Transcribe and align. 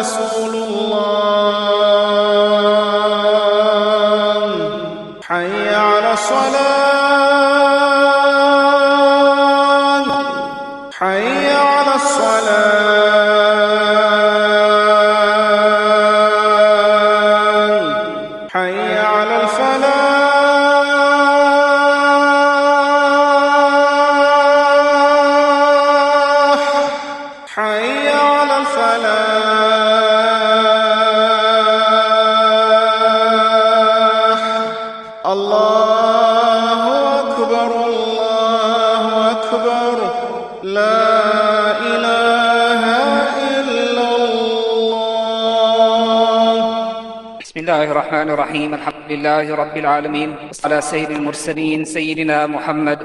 محمدا 0.00 0.59
الرحمن 48.20 48.30
الرحيم 48.30 48.74
الحمد 48.74 49.08
لله 49.10 49.54
رب 49.54 49.76
العالمين 49.76 50.36
على 50.64 50.80
سيد 50.80 51.10
المرسلين 51.10 51.84
سيدنا 51.84 52.46
محمد 52.46 52.98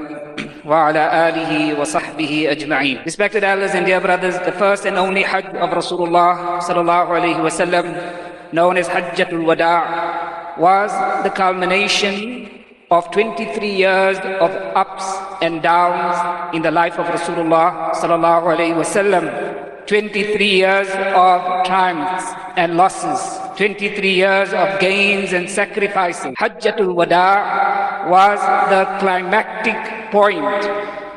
وعلى 0.66 1.04
آله 1.30 1.80
وصحبه 1.80 2.48
أجمعين 2.52 2.98
Respected 3.06 3.44
elders 3.44 3.74
and 3.74 3.86
dear 3.86 4.02
brothers, 4.02 4.36
the 4.40 4.52
first 4.52 4.86
and 4.86 4.98
only 4.98 5.24
Hajj 5.24 5.46
of 5.64 5.70
Rasulullah 5.70 6.60
sallallahu 6.60 7.08
alayhi 7.08 7.40
wasallam, 7.40 7.86
known 8.52 8.76
as 8.76 8.90
Hajjatul 8.90 9.46
Wada' 9.46 10.60
was 10.60 10.92
the 11.24 11.30
culmination 11.30 12.50
of 12.92 13.10
23 13.12 13.72
years 13.72 14.18
of 14.44 14.52
ups 14.76 15.08
and 15.42 15.62
downs 15.62 16.20
in 16.54 16.64
the 16.64 16.72
life 16.72 17.00
of 17.00 17.06
Rasulullah 17.06 17.96
sallallahu 17.96 18.44
alayhi 18.56 18.76
wasallam. 18.76 19.24
23 19.88 20.46
years 20.46 20.88
of 21.16 21.66
triumphs 21.66 22.26
and 22.56 22.76
losses, 22.76 23.20
23 23.57 24.12
years 24.12 24.53
of 24.53 24.79
gains 24.81 25.33
and 25.33 25.49
sacrifices. 25.49 26.35
Hajjatul 26.39 26.95
Wada 26.95 28.07
was 28.09 28.39
the 28.69 28.85
climactic 29.01 29.77
point 30.12 30.45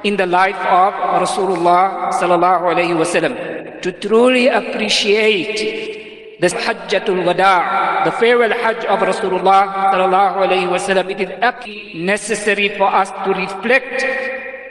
in 0.03 0.15
the 0.15 0.25
life 0.25 0.59
of 0.67 0.93
Rasulullah 1.19 2.11
sallallahu 2.15 2.71
alayhi 2.71 2.95
wasallam. 2.95 3.81
To 3.81 3.91
truly 3.91 4.47
appreciate 4.47 6.39
this 6.39 6.53
Hajjatul 6.53 7.25
Wada, 7.25 8.03
the 8.05 8.11
farewell 8.11 8.51
Hajj 8.51 8.85
of 8.85 8.99
Rasulullah 8.99 9.91
sallallahu 9.91 10.47
alayhi 10.47 10.71
wasallam, 10.71 11.11
it 11.11 11.19
is 11.19 11.29
absolutely 11.41 12.03
necessary 12.03 12.69
for 12.77 12.87
us 12.87 13.11
to 13.25 13.31
reflect 13.35 14.05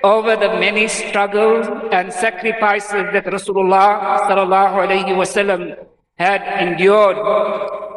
over 0.03 0.37
the 0.37 0.49
many 0.57 0.89
struggles 0.89 1.67
and 1.93 2.13
sacrifices 2.13 3.05
that 3.13 3.25
Rasulullah 3.27 4.25
sallallahu 4.25 4.89
alayhi 4.89 5.13
wasallam 5.13 5.77
had 6.19 6.43
endured 6.59 7.17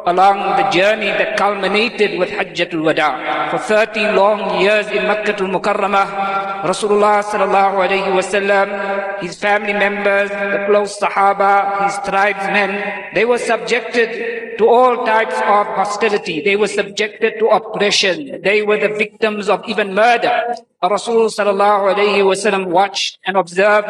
along 0.06 0.38
the 0.58 0.66
journey 0.70 1.10
that 1.10 1.36
culminated 1.36 2.18
with 2.18 2.30
Hajjatul 2.30 2.82
Wada. 2.84 3.50
For 3.50 3.58
30 3.58 4.14
long 4.14 4.60
years 4.60 4.86
in 4.86 5.06
Makkah 5.06 5.34
al-Mukarramah, 5.34 6.62
Rasulullah 6.62 7.22
sallallahu 7.22 7.82
alayhi 7.82 8.10
wasallam, 8.14 9.20
his 9.20 9.36
family 9.36 9.72
members, 9.72 10.30
the 10.30 10.64
close 10.66 10.98
Sahaba, 10.98 11.82
his 11.86 11.98
tribesmen, 12.06 13.14
they 13.14 13.24
were 13.24 13.38
subjected 13.38 14.58
to 14.58 14.68
all 14.68 15.04
types 15.04 15.34
of 15.34 15.66
hostility. 15.74 16.40
They 16.40 16.56
were 16.56 16.68
subjected 16.68 17.38
to 17.40 17.46
oppression. 17.48 18.40
They 18.42 18.62
were 18.62 18.78
the 18.78 18.94
victims 18.94 19.48
of 19.48 19.62
even 19.66 19.94
murder. 19.94 20.54
Rasul 20.82 21.26
sallallahu 21.26 21.94
alayhi 21.94 22.26
wasallam 22.26 22.66
watched 22.66 23.18
and 23.24 23.36
observed 23.36 23.86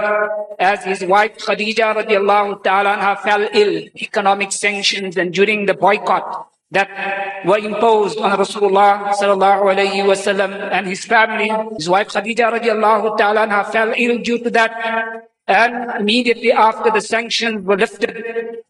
as 0.58 0.84
his 0.84 1.03
wife 1.04 1.38
Khadija 1.38 1.97
radiallahu 1.97 2.62
ta'ala 2.62 3.19
fell 3.22 3.48
ill, 3.53 3.88
economic 3.97 4.53
sanctions 4.53 5.16
and 5.16 5.32
during 5.32 5.66
the 5.66 5.75
boycott 5.75 6.48
that 6.70 7.44
were 7.47 7.58
imposed 7.58 8.19
on 8.19 8.36
Rasulullah 8.38 9.12
sallallahu 9.14 9.72
alayhi 9.72 10.04
wasallam 10.04 10.52
and 10.72 10.86
his 10.86 11.04
family. 11.04 11.50
His 11.76 11.88
wife 11.88 12.08
Khadija 12.08 12.60
radiallahu 12.60 13.16
ta'ala 13.16 13.64
fell 13.72 13.92
ill 13.97 14.19
due 14.19 14.38
to 14.38 14.50
that. 14.50 15.28
And 15.52 16.00
immediately 16.00 16.50
after 16.50 16.90
the 16.90 17.00
sanctions 17.00 17.64
were 17.66 17.76
lifted, 17.76 18.12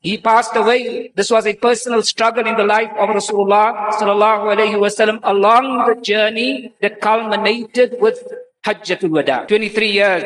he 0.01 0.19
passed 0.19 0.57
away. 0.57 1.13
This 1.15 1.31
was 1.31 1.47
a 1.47 1.55
personal 1.55 2.03
struggle 2.03 2.47
in 2.47 2.57
the 2.57 2.65
life 2.65 2.91
of 2.99 3.09
Rasulullah 3.21 3.69
sallallahu 3.99 4.51
alayhi 4.55 4.79
wasallam 4.85 5.21
along 5.23 5.67
the 5.89 5.97
journey 6.11 6.75
that 6.83 7.01
culminated 7.01 7.97
with 8.01 8.19
Hajjatul 8.67 9.11
Wada. 9.11 9.45
23 9.47 9.91
years 9.91 10.25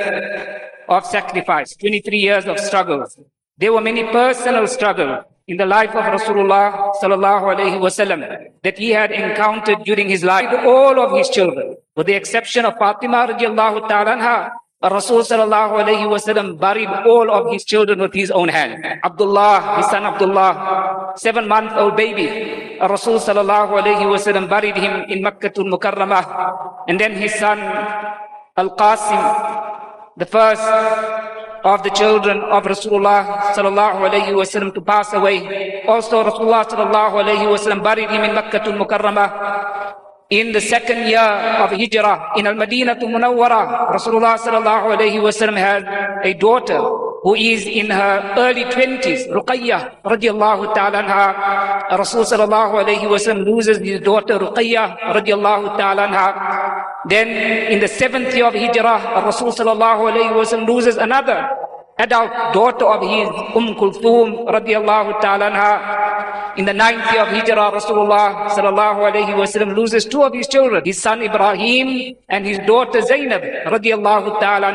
of 0.88 1.04
sacrifice, 1.04 1.76
23 1.76 2.18
years 2.18 2.46
of 2.46 2.58
struggle. 2.58 3.04
There 3.58 3.72
were 3.72 3.82
many 3.82 4.04
personal 4.04 4.66
struggles 4.66 5.24
in 5.46 5.58
the 5.58 5.66
life 5.66 5.90
of 5.90 6.04
Rasulullah 6.18 6.92
sallallahu 7.02 7.44
alayhi 7.54 7.78
wasallam 7.86 8.20
that 8.62 8.78
he 8.78 8.90
had 8.90 9.12
encountered 9.12 9.84
during 9.84 10.08
his 10.08 10.24
life. 10.24 10.48
All 10.64 10.98
of 11.00 11.16
his 11.16 11.28
children, 11.28 11.76
with 11.96 12.06
the 12.06 12.14
exception 12.14 12.64
of 12.64 12.78
Fatima 12.78 13.26
radiallahu 13.28 13.88
ta'ala 13.88 14.52
Rasul 14.76 15.25
sallallahu 15.25 15.81
alayhi 15.81 16.04
wasallam 16.04 16.60
buried 16.60 16.92
all 17.09 17.32
of 17.32 17.48
his 17.48 17.64
children 17.64 17.97
with 17.97 18.12
his 18.12 18.31
own 18.31 18.53
hand. 18.53 18.84
Abdullah, 19.00 19.81
his 19.81 19.88
son 19.88 20.04
Abdullah, 20.04 21.16
seven 21.16 21.48
month 21.48 21.72
old 21.81 21.97
baby. 21.97 22.76
Rasul 22.76 23.16
sallallahu 23.16 23.72
alayhi 23.72 24.04
wasallam 24.04 24.53
buried 24.53 24.76
him 24.76 25.09
in 25.09 25.25
Makkah 25.25 25.48
al-Mukarramah. 25.48 26.25
And 26.88 27.00
then 27.00 27.16
his 27.16 27.32
son 27.41 27.56
Al-Qasim, 28.56 29.20
the 30.20 30.26
first 30.28 30.65
of 31.65 31.82
the 31.82 31.91
children 31.91 32.44
of 32.44 32.62
Rasulullah 32.65 33.56
sallallahu 33.56 34.04
alayhi 34.04 34.36
wasallam 34.36 34.76
to 34.76 34.84
pass 34.84 35.12
away. 35.16 35.82
Also 35.88 36.20
Rasulullah 36.20 36.69
sallallahu 36.69 37.16
alayhi 37.16 37.48
wasallam 37.48 37.82
buried 37.82 38.12
him 38.12 38.28
in 38.28 38.36
Makkah 38.36 38.60
al-Mukarramah. 38.60 39.28
In 40.28 40.50
the 40.50 40.60
second 40.60 41.06
year 41.06 41.20
of 41.20 41.70
Hijrah 41.70 42.37
in 42.37 42.48
Al-Madinah 42.48 42.98
to 42.98 43.06
Munawwara, 43.06 43.94
Rasulullah 43.94 44.34
sallallahu 44.37 44.98
alayhi 44.98 45.22
wasallam 45.22 45.56
had 45.56 45.87
a 46.26 46.34
daughter 46.34 46.82
who 47.22 47.37
is 47.37 47.64
in 47.64 47.91
her 47.91 48.34
early 48.36 48.65
20s, 48.65 49.31
Ruqayyah 49.31 50.03
radiallahu 50.03 50.75
ta'ala 50.75 51.04
anha. 51.04 51.97
Rasul 51.97 52.25
sallallahu 52.25 52.75
alayhi 52.82 53.06
wasallam 53.06 53.47
loses 53.47 53.78
his 53.78 54.00
daughter 54.00 54.41
Ruqayyah 54.41 55.15
radiallahu 55.15 55.78
ta'ala 55.78 56.09
anha. 56.09 56.28
Then 57.09 57.28
in 57.71 57.78
the 57.78 57.86
seventh 57.86 58.34
year 58.34 58.47
of 58.47 58.54
Hijrah, 58.54 59.22
Rasul 59.22 59.53
sallallahu 59.53 60.10
alayhi 60.10 60.34
wasallam 60.34 60.66
loses 60.66 60.97
another 60.97 61.48
adult 61.98 62.31
daughter 62.53 62.87
of 62.87 63.03
his, 63.03 63.28
Umm 63.57 63.75
Kulthum 63.75 64.47
radiallahu 64.47 65.21
ta'ala. 65.21 66.54
In 66.57 66.65
the 66.65 66.72
ninth 66.72 67.13
year 67.13 67.22
of 67.22 67.28
Hijrah, 67.28 67.72
Rasulullah 67.72 68.48
sallallahu 68.48 69.10
alayhi 69.10 69.34
wasallam 69.37 69.77
loses 69.77 70.04
two 70.04 70.22
of 70.22 70.33
his 70.33 70.47
children, 70.48 70.83
his 70.84 71.01
son 71.01 71.22
Ibrahim 71.22 72.16
and 72.28 72.47
his 72.47 72.59
daughter 72.66 73.01
Zainab 73.01 73.43
radiallahu 73.43 74.41
ta'ala. 74.41 74.72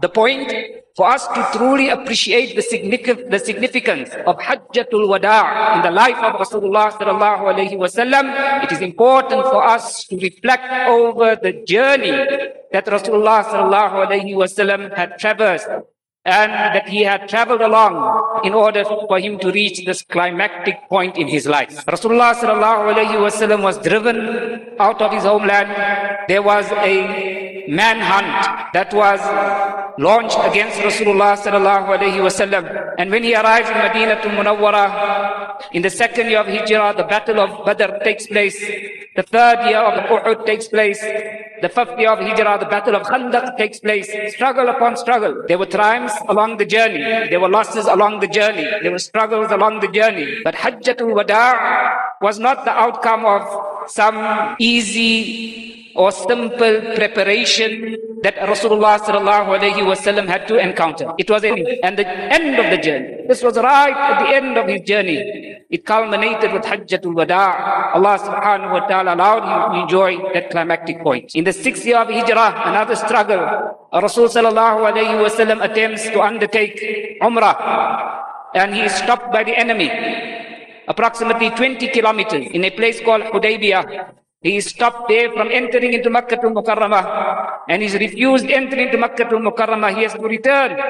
The 0.00 0.08
point 0.08 0.52
for 0.96 1.08
us 1.08 1.26
to 1.28 1.40
truly 1.56 1.88
appreciate 1.88 2.56
the, 2.56 2.62
significance, 2.62 3.22
the 3.30 3.38
significance 3.38 4.10
of 4.26 4.36
Hajjatul 4.38 5.08
Wada' 5.08 5.76
in 5.76 5.82
the 5.82 5.90
life 5.90 6.18
of 6.18 6.34
Rasulullah 6.34 6.92
sallallahu 6.92 7.48
alayhi 7.48 7.76
wasallam, 7.78 8.64
it 8.64 8.72
is 8.72 8.80
important 8.80 9.42
for 9.44 9.64
us 9.64 10.04
to 10.04 10.16
reflect 10.18 10.64
over 10.88 11.36
the 11.36 11.64
journey 11.64 12.10
that 12.72 12.84
Rasulullah 12.86 13.44
sallallahu 13.44 14.06
alayhi 14.06 14.34
wasallam 14.34 14.94
had 14.96 15.18
traversed 15.18 15.68
and 16.24 16.52
that 16.52 16.88
he 16.88 17.02
had 17.02 17.28
traveled 17.28 17.62
along 17.62 18.40
in 18.44 18.52
order 18.52 18.84
for 18.84 19.18
him 19.18 19.38
to 19.38 19.50
reach 19.50 19.84
this 19.86 20.02
climactic 20.02 20.76
point 20.88 21.16
in 21.16 21.26
his 21.26 21.46
life. 21.46 21.84
Rasulullah 21.86 22.34
was 23.62 23.78
driven 23.78 24.76
out 24.78 25.00
of 25.00 25.12
his 25.12 25.24
homeland. 25.24 25.70
There 26.28 26.42
was 26.42 26.70
a 26.72 27.39
manhunt 27.70 28.72
that 28.74 28.92
was 28.92 29.20
launched 29.98 30.38
against 30.42 30.78
Rasulullah 30.80 31.38
sallallahu 31.38 31.86
alaihi 31.94 32.18
wasallam. 32.18 32.66
And 32.98 33.10
when 33.10 33.22
he 33.22 33.34
arrives 33.34 33.68
in 33.70 33.78
Medina 33.78 34.20
to 34.22 34.28
Munawwara, 34.28 35.50
in 35.72 35.82
the 35.82 35.90
second 35.90 36.28
year 36.28 36.40
of 36.40 36.46
Hijrah, 36.46 36.94
the 36.96 37.04
battle 37.04 37.38
of 37.38 37.64
Badr 37.64 38.02
takes 38.02 38.26
place. 38.26 38.58
The 39.14 39.22
third 39.22 39.68
year 39.68 39.78
of 39.78 39.94
Uhud 40.10 40.46
takes 40.46 40.68
place. 40.68 41.00
The 41.62 41.68
fifth 41.68 41.98
year 41.98 42.10
of 42.10 42.18
Hijrah, 42.18 42.58
the 42.58 42.66
battle 42.66 42.96
of 42.96 43.02
Khandaq 43.02 43.56
takes 43.56 43.78
place. 43.78 44.10
Struggle 44.34 44.68
upon 44.68 44.96
struggle. 44.96 45.44
There 45.46 45.58
were 45.58 45.66
triumphs 45.66 46.14
along 46.28 46.56
the 46.56 46.66
journey. 46.66 47.02
There 47.28 47.40
were 47.40 47.48
losses 47.48 47.86
along 47.86 48.20
the 48.20 48.28
journey. 48.28 48.66
There 48.82 48.90
were 48.90 48.98
struggles 48.98 49.52
along 49.52 49.80
the 49.80 49.88
journey. 49.88 50.40
But 50.42 50.54
Hajjatul 50.54 51.14
Wada' 51.14 52.16
was 52.20 52.38
not 52.38 52.64
the 52.64 52.72
outcome 52.72 53.24
of 53.24 53.42
some 53.90 54.56
easy 54.58 55.79
or 56.00 56.10
simple 56.10 56.74
preparation 56.96 57.70
that 58.24 58.36
Rasulullah 58.52 58.96
sallallahu 58.98 60.28
had 60.28 60.48
to 60.48 60.56
encounter. 60.56 61.12
It 61.18 61.28
was 61.28 61.44
in 61.44 61.56
and 61.84 61.98
the 61.98 62.08
end 62.08 62.58
of 62.58 62.66
the 62.72 62.78
journey. 62.78 63.28
This 63.28 63.42
was 63.42 63.56
right 63.56 63.96
at 64.10 64.16
the 64.24 64.28
end 64.34 64.56
of 64.56 64.66
his 64.66 64.80
journey. 64.80 65.20
It 65.68 65.84
culminated 65.84 66.52
with 66.52 66.64
Hajjatul 66.64 67.14
Wada. 67.14 67.92
Allah 67.96 68.16
subhanahu 68.18 68.72
wa 68.72 68.82
ta'ala 68.88 69.14
allowed 69.14 69.44
him 69.44 69.60
to 69.68 69.76
enjoy 69.84 70.32
that 70.32 70.50
climactic 70.50 71.02
point. 71.02 71.34
In 71.34 71.44
the 71.44 71.52
sixth 71.52 71.84
year 71.84 71.98
of 71.98 72.08
Hijrah, 72.08 72.68
another 72.72 72.96
struggle, 72.96 73.44
Rasul 73.92 74.28
sallallahu 74.28 74.88
alaihi 74.88 75.20
wasallam 75.20 75.62
attempts 75.62 76.04
to 76.10 76.20
undertake 76.20 77.20
Umrah 77.20 77.56
and 78.54 78.74
he 78.74 78.82
is 78.88 78.94
stopped 78.94 79.30
by 79.32 79.44
the 79.44 79.56
enemy 79.56 79.90
approximately 80.88 81.50
20 81.50 81.86
kilometers 81.88 82.46
in 82.50 82.64
a 82.64 82.70
place 82.70 83.00
called 83.00 83.22
Hudaybiyah. 83.22 84.19
He 84.42 84.56
is 84.56 84.72
stopped 84.72 85.08
there 85.08 85.30
from 85.32 85.52
entering 85.52 85.92
into 85.92 86.08
Makkah 86.08 86.36
to 86.36 86.48
Mukarramah 86.48 87.68
and 87.68 87.82
he's 87.82 87.92
refused 87.94 88.48
entering 88.48 88.86
into 88.88 88.96
Makkah 88.96 89.28
to 89.28 89.36
Mukarramah. 89.36 89.94
He 89.94 90.02
has 90.04 90.14
to 90.14 90.24
return 90.24 90.80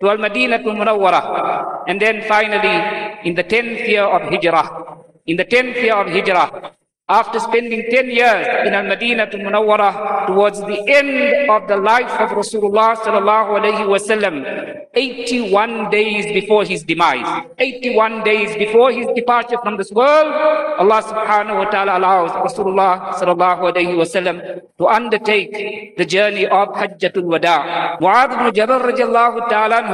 to 0.00 0.10
Al 0.10 0.18
Madinah 0.18 0.58
to 0.58 0.70
Munawwarah. 0.70 1.84
And 1.86 2.02
then 2.02 2.22
finally, 2.26 3.22
in 3.22 3.36
the 3.36 3.44
10th 3.44 3.86
year 3.86 4.02
of 4.02 4.22
Hijrah, 4.22 5.06
in 5.26 5.36
the 5.36 5.44
10th 5.44 5.76
year 5.76 5.94
of 5.94 6.08
Hijrah, 6.08 6.72
after 7.10 7.40
spending 7.40 7.82
10 7.90 8.10
years 8.10 8.46
in 8.66 8.72
Al 8.72 8.86
Madinah 8.86 9.30
to 9.30 9.36
Munawwarah, 9.36 10.26
towards 10.28 10.60
the 10.60 10.78
end 10.86 11.50
of 11.50 11.66
the 11.66 11.76
life 11.76 12.10
of 12.22 12.30
Rasulullah 12.30 12.94
sallallahu 12.94 13.58
wasallam, 13.90 14.46
81 14.94 15.90
days 15.90 16.26
before 16.32 16.64
his 16.64 16.82
demise, 16.82 17.26
81 17.58 18.22
days 18.24 18.56
before 18.56 18.90
his 18.92 19.06
departure 19.14 19.58
from 19.62 19.76
this 19.76 19.90
world, 19.90 20.30
Allah 20.78 21.02
subhanahu 21.02 21.62
wa 21.62 21.70
ta'ala 21.70 21.98
allows 21.98 22.30
Rasulullah 22.46 23.14
sallallahu 23.14 23.74
wasallam 23.98 24.62
to 24.78 24.86
undertake 24.86 25.96
the 25.96 26.04
journey 26.04 26.46
of 26.46 26.68
Hajjatul 26.74 27.24
Wada. 27.26 27.98
Mu'adh 28.00 28.34
ibn 28.38 28.54
Jabal 28.54 28.80
radiallahu 28.80 29.50
ta'ala 29.50 29.90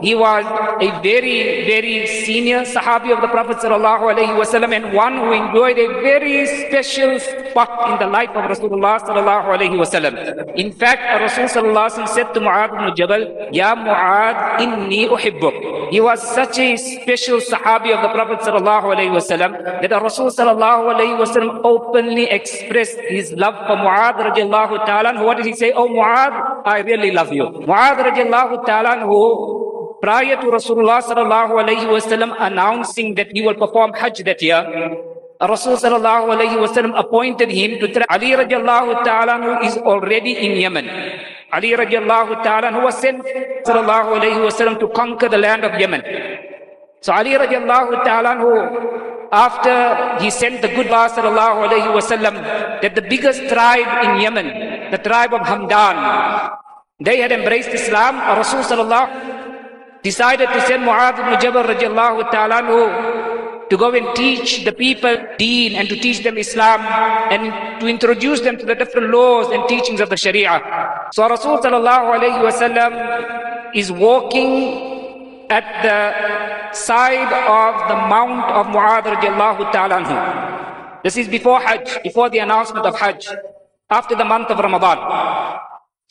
he 0.00 0.14
was 0.14 0.44
a 0.80 0.88
very, 1.02 1.64
very 1.64 2.06
senior 2.06 2.62
Sahabi 2.62 3.12
of 3.12 3.20
the 3.20 3.28
Prophet 3.28 3.58
sallallahu 3.58 4.12
alayhi 4.12 4.36
wasallam 4.36 4.72
and 4.76 4.92
one 4.94 5.16
who 5.16 5.32
enjoyed 5.32 5.78
a 5.78 5.88
very 6.00 6.46
special 6.66 7.18
spot 7.20 7.90
in 7.90 7.98
the 7.98 8.06
life 8.06 8.30
of 8.30 8.44
Rasulullah 8.50 8.98
wasallam. 8.98 10.14
In 10.56 10.72
fact, 10.72 11.02
Rasul 11.20 11.44
sallallahu 11.44 11.86
alayhi 11.86 12.02
wasallam 12.02 12.08
said 12.08 12.34
to 12.34 12.40
Mu'adh 12.40 12.72
ibn 12.74 12.96
Jabal, 12.96 13.22
Ya 13.52 13.74
Mu'adh, 13.74 14.58
inni 14.58 15.08
uhibbuk. 15.08 15.90
He 15.90 16.00
was 16.00 16.20
such 16.22 16.58
a 16.58 16.76
special 16.76 17.38
Sahabi 17.38 17.94
of 17.94 18.02
the 18.02 18.10
Prophet 18.10 18.40
wasallam 18.40 19.52
that 19.82 19.90
Rasul 19.90 20.28
sallallahu 20.28 20.94
alayhi 20.94 21.16
wasallam 21.18 21.60
openly 21.64 22.24
expressed 22.24 22.98
his 23.08 23.32
love 23.32 23.54
for 23.66 23.76
Mu'adh 23.76 24.18
radiallahu 24.32 24.84
ta'ala. 24.86 25.24
What 25.24 25.36
did 25.38 25.46
he 25.46 25.54
say? 25.54 25.72
Oh 25.72 25.88
Mu'adh, 25.88 26.66
I 26.66 26.80
really 26.80 27.10
love 27.10 27.32
you. 27.32 27.44
Mu'adh 27.44 27.98
radiallahu 28.12 28.66
ta'ala 28.66 29.06
prior 30.00 30.36
to 30.40 30.46
Rasulullah 30.46 31.02
wasallam 31.02 32.34
announcing 32.38 33.14
that 33.14 33.28
he 33.32 33.42
will 33.42 33.54
perform 33.54 33.92
Hajj 33.92 34.22
that 34.24 34.40
year, 34.42 34.62
Rasul 35.40 35.78
sallallahu 35.78 36.34
alayhi 36.34 36.58
wasallam 36.58 36.98
appointed 36.98 37.50
him 37.50 37.78
to 37.78 37.86
Ali 38.10 38.34
radiallahu 38.34 39.04
ta'ala 39.06 39.38
who 39.38 39.66
is 39.66 39.78
already 39.78 40.34
in 40.34 40.58
Yemen. 40.58 40.90
Ali 41.52 41.78
radiallahu 41.78 42.42
ta'ala 42.42 42.72
who 42.72 42.82
was 42.82 42.98
sent 42.98 43.22
sallallahu 43.62 44.18
alayhi 44.18 44.80
to 44.80 44.88
conquer 44.88 45.28
the 45.28 45.38
land 45.38 45.64
of 45.64 45.78
Yemen. 45.78 46.02
So 47.00 47.12
Ali 47.12 47.38
radiallahu 47.38 48.02
ta'ala 48.02 48.34
who 48.34 48.50
after 49.30 50.18
he 50.18 50.28
sent 50.30 50.60
the 50.60 50.68
good 50.74 50.88
boss 50.88 51.12
sallallahu 51.12 51.70
alayhi 51.70 52.82
that 52.82 52.96
the 52.96 53.02
biggest 53.02 53.46
tribe 53.48 53.86
in 54.04 54.20
Yemen, 54.20 54.90
the 54.90 54.98
tribe 54.98 55.32
of 55.34 55.42
Hamdan, 55.42 56.50
they 56.98 57.20
had 57.20 57.30
embraced 57.30 57.68
Islam. 57.68 58.18
Rasul 58.18 58.66
sallallahu 58.66 60.02
decided 60.02 60.48
to 60.48 60.60
send 60.66 60.82
Mu'adh 60.82 61.18
ibn 61.20 61.38
Jabal 61.38 61.62
radiallahu 61.62 62.26
ta'ala 62.32 62.58
to 63.70 63.76
go 63.76 63.92
and 63.92 64.06
teach 64.16 64.64
the 64.64 64.72
people 64.72 65.16
deen 65.36 65.74
and 65.74 65.88
to 65.88 65.96
teach 65.96 66.22
them 66.22 66.38
Islam 66.38 66.80
and 67.30 67.80
to 67.80 67.86
introduce 67.86 68.40
them 68.40 68.56
to 68.56 68.64
the 68.64 68.74
different 68.74 69.10
laws 69.10 69.50
and 69.50 69.66
teachings 69.68 70.00
of 70.00 70.08
the 70.08 70.16
Sharia. 70.16 70.60
So 71.12 71.28
Rasul 71.28 71.58
sallallahu 71.58 72.40
wasallam 72.44 72.92
is 73.74 73.92
walking 73.92 75.48
at 75.50 75.64
the 75.82 76.72
side 76.72 77.32
of 77.32 77.88
the 77.88 77.96
mount 77.96 78.50
of 78.52 78.66
Mu'adh 78.66 79.04
radiallahu. 79.04 81.02
This 81.02 81.16
is 81.16 81.28
before 81.28 81.60
Hajj, 81.60 82.02
before 82.02 82.28
the 82.28 82.38
announcement 82.38 82.86
of 82.86 82.98
Hajj, 82.98 83.28
after 83.90 84.14
the 84.14 84.24
month 84.24 84.50
of 84.50 84.58
Ramadan. 84.58 84.98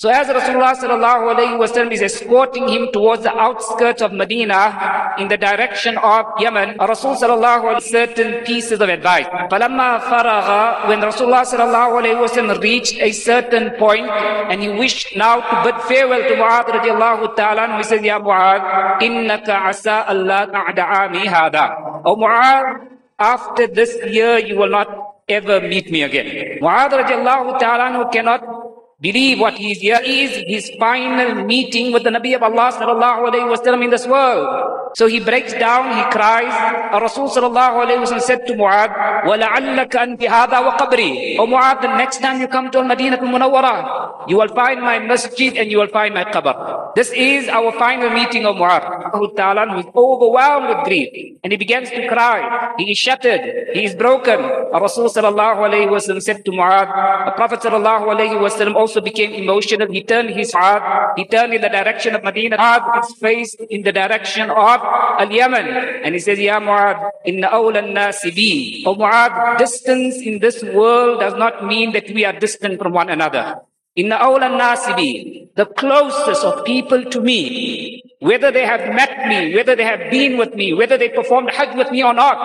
So 0.02 0.10
as 0.10 0.26
Rasulullah 0.26 0.74
sallallahu 0.74 1.30
alayhi 1.30 1.54
wasallam 1.62 1.92
is 1.92 2.02
escorting 2.02 2.66
him 2.66 2.90
towards 2.92 3.22
the 3.22 3.30
outskirts 3.38 4.02
of 4.02 4.12
Medina 4.12 5.14
in 5.16 5.28
the 5.28 5.36
direction 5.36 5.96
of 5.98 6.26
Yemen, 6.40 6.74
Rasul 6.76 7.14
sallallahu 7.14 7.70
alayhi 7.70 7.82
certain 7.86 8.42
pieces 8.42 8.80
of 8.80 8.88
advice. 8.88 9.26
فَلَمَّا 9.46 10.00
فَرَغَ 10.10 10.88
When 10.88 11.06
Rasulullah 11.06 11.46
sallallahu 11.46 12.02
alayhi 12.02 12.18
wasallam 12.18 12.60
reached 12.60 12.98
a 12.98 13.12
certain 13.12 13.70
point 13.78 14.10
and 14.50 14.60
he 14.60 14.70
wished 14.70 15.14
now 15.14 15.38
to 15.38 15.70
bid 15.70 15.78
farewell 15.86 16.26
to 16.26 16.34
Mu'adh 16.34 16.66
radiallahu 16.66 17.36
ta'ala, 17.36 17.76
he 17.76 17.84
says, 17.84 18.02
Ya 18.02 18.18
Mu'adh, 18.18 18.98
إِنَّكَ 18.98 19.46
عَسَىٰ 19.46 20.06
أَلَّا 20.06 20.50
تَعْدَعَامِ 20.50 21.14
هَذَا 21.14 22.02
O 22.06 22.16
Mu'adh, 22.16 22.88
after 23.20 23.68
this 23.68 23.94
year 24.10 24.38
you 24.38 24.56
will 24.58 24.70
not 24.70 24.88
ever 25.28 25.60
meet 25.60 25.92
me 25.92 26.02
again. 26.02 26.58
Mu'adh 26.58 26.90
radiallahu 26.90 27.60
ta'ala 27.62 28.10
cannot 28.10 28.55
believe 29.00 29.40
what 29.40 29.54
he 29.54 29.72
is 29.72 29.78
here 29.78 30.00
is 30.04 30.30
his 30.46 30.70
final 30.78 31.44
meeting 31.44 31.92
with 31.92 32.04
the 32.04 32.10
Nabi 32.10 32.36
of 32.36 32.42
Allah 32.42 32.70
sallallahu 32.70 33.30
alayhi 33.30 33.50
wasallam 33.50 33.84
in 33.84 33.90
this 33.90 34.06
world. 34.06 34.46
So 34.94 35.06
he 35.06 35.20
breaks 35.20 35.54
down, 35.54 35.96
he 35.96 36.04
cries. 36.12 36.52
Rasul 36.92 37.28
sallallahu 37.28 37.80
alayhi 37.82 38.04
wasallam 38.04 38.20
said 38.20 38.46
to 38.46 38.52
Mu'adh, 38.52 39.24
وَلَعَلَّكَ 39.24 39.88
أَنْتِ 39.88 40.20
هَذَا 40.20 40.58
وَقَبْرِي 40.68 41.38
O 41.38 41.46
Mu'adh, 41.46 41.80
the 41.80 41.96
next 41.96 42.20
time 42.20 42.40
you 42.40 42.46
come 42.46 42.70
to 42.70 42.78
Al-Madinah 42.78 43.16
al-Munawwara, 43.16 44.28
you 44.28 44.36
will 44.36 44.48
find 44.48 44.80
my 44.82 44.98
masjid 44.98 45.56
and 45.56 45.70
you 45.70 45.78
will 45.78 45.88
find 45.88 46.12
my 46.14 46.24
qabr. 46.24 46.94
This 46.94 47.10
is 47.10 47.48
our 47.48 47.72
final 47.72 48.10
meeting 48.10 48.44
of 48.44 48.56
Mu'adh. 48.56 49.34
Ta'ala 49.34 49.66
who 49.72 49.78
is 49.80 49.86
overwhelmed 49.96 50.68
with 50.68 50.84
grief. 50.84 51.38
And 51.42 51.52
he 51.52 51.56
begins 51.56 51.88
to 51.88 52.06
cry. 52.06 52.74
He 52.76 52.92
is 52.92 52.98
shattered. 52.98 53.72
He 53.72 53.84
is 53.84 53.94
broken. 53.94 54.38
Rasul 54.70 55.08
sallallahu 55.08 55.56
alayhi 55.56 55.88
wasallam 55.88 56.22
said 56.22 56.44
to 56.44 56.50
Mu'adh, 56.50 57.24
the 57.24 57.32
Prophet 57.32 57.60
sallallahu 57.60 58.12
alayhi 58.12 58.36
wasallam 58.36 58.76
also 58.87 59.01
became 59.03 59.35
emotional. 59.35 59.91
He 59.91 60.01
turned 60.01 60.31
his 60.31 60.53
heart, 60.53 61.19
he 61.19 61.27
turned 61.27 61.53
in 61.53 61.59
the 61.59 61.67
direction 61.67 62.15
of 62.15 62.23
Medina, 62.23 62.55
his 63.03 63.11
face 63.19 63.53
in 63.69 63.83
the 63.83 63.91
direction 63.91 64.49
of 64.49 64.79
Al-Yaman. 65.19 65.67
And 66.07 66.15
he 66.15 66.19
says, 66.23 66.39
Ya 66.39 66.59
Mu'ad, 66.59 67.11
inna 67.25 67.49
awla 67.51 67.83
nasi 67.83 68.31
bi. 68.31 68.87
Oh 68.87 68.95
Mu'ad, 68.95 69.57
distance 69.57 70.15
in 70.23 70.39
this 70.39 70.63
world 70.63 71.19
does 71.19 71.35
not 71.35 71.65
mean 71.67 71.91
that 71.91 72.07
we 72.15 72.23
are 72.23 72.31
distant 72.31 72.79
from 72.79 72.93
one 72.93 73.09
another. 73.09 73.59
Inna 73.97 74.17
awla 74.23 74.47
nasi 74.55 74.93
bi. 74.95 75.11
The 75.59 75.65
closest 75.65 76.45
of 76.45 76.63
people 76.63 77.03
to 77.03 77.19
me, 77.19 78.01
whether 78.19 78.51
they 78.51 78.65
have 78.65 78.87
met 78.95 79.27
me, 79.27 79.53
whether 79.53 79.75
they 79.75 79.83
have 79.83 80.09
been 80.09 80.37
with 80.37 80.55
me, 80.55 80.73
whether 80.73 80.97
they 80.97 81.09
performed 81.09 81.49
Hajj 81.51 81.75
with 81.75 81.91
me 81.91 82.03
or 82.03 82.13
not, 82.13 82.39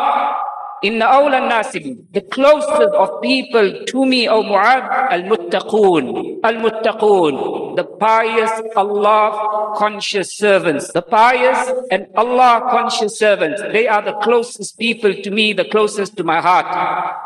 Inna 0.83 1.07
awla 1.07 1.41
nasibi, 1.49 2.13
the 2.13 2.23
closest 2.23 2.93
of 2.95 3.23
people 3.23 3.85
to 3.87 4.05
me, 4.05 4.29
O 4.29 4.43
Mu'ad, 4.43 4.83
al-muttaqoon, 5.13 6.41
al-muttaqoon, 6.43 7.77
the 7.77 7.85
pious 7.85 8.51
Allah 8.75 9.75
conscious 9.77 10.37
servants, 10.37 10.93
the 10.93 11.03
pious 11.03 11.71
and 11.93 12.07
Allah 12.17 12.67
conscious 12.71 13.17
servants. 13.17 13.63
They 13.73 13.87
are 13.87 14.03
the 14.03 14.15
closest 14.25 14.77
people 14.77 15.15
to 15.15 15.31
me, 15.31 15.53
the 15.53 15.67
closest 15.67 16.17
to 16.17 16.25
my 16.25 16.41
heart. 16.41 16.67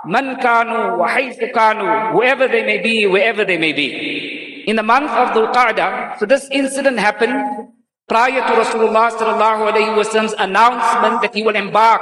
Man 0.06 0.36
kanu 0.36 0.98
wa 0.98 1.08
kanu, 1.08 2.12
whoever 2.12 2.46
they 2.48 2.64
may 2.64 2.82
be, 2.82 3.06
wherever 3.06 3.44
they 3.44 3.56
may 3.56 3.72
be. 3.72 4.64
In 4.66 4.76
the 4.76 4.82
month 4.82 5.10
of 5.10 5.28
Dhul 5.30 5.52
Qa'dah, 5.54 6.18
so 6.18 6.26
this 6.26 6.46
incident 6.50 6.98
happened 6.98 7.68
prior 8.06 8.38
to 8.38 8.52
Rasulullah 8.54 9.10
sallallahu 9.10 9.66
alayhi 9.66 9.90
wasallam's 9.98 10.34
announcement 10.38 11.26
that 11.26 11.34
he 11.34 11.42
will 11.42 11.58
embark 11.58 11.98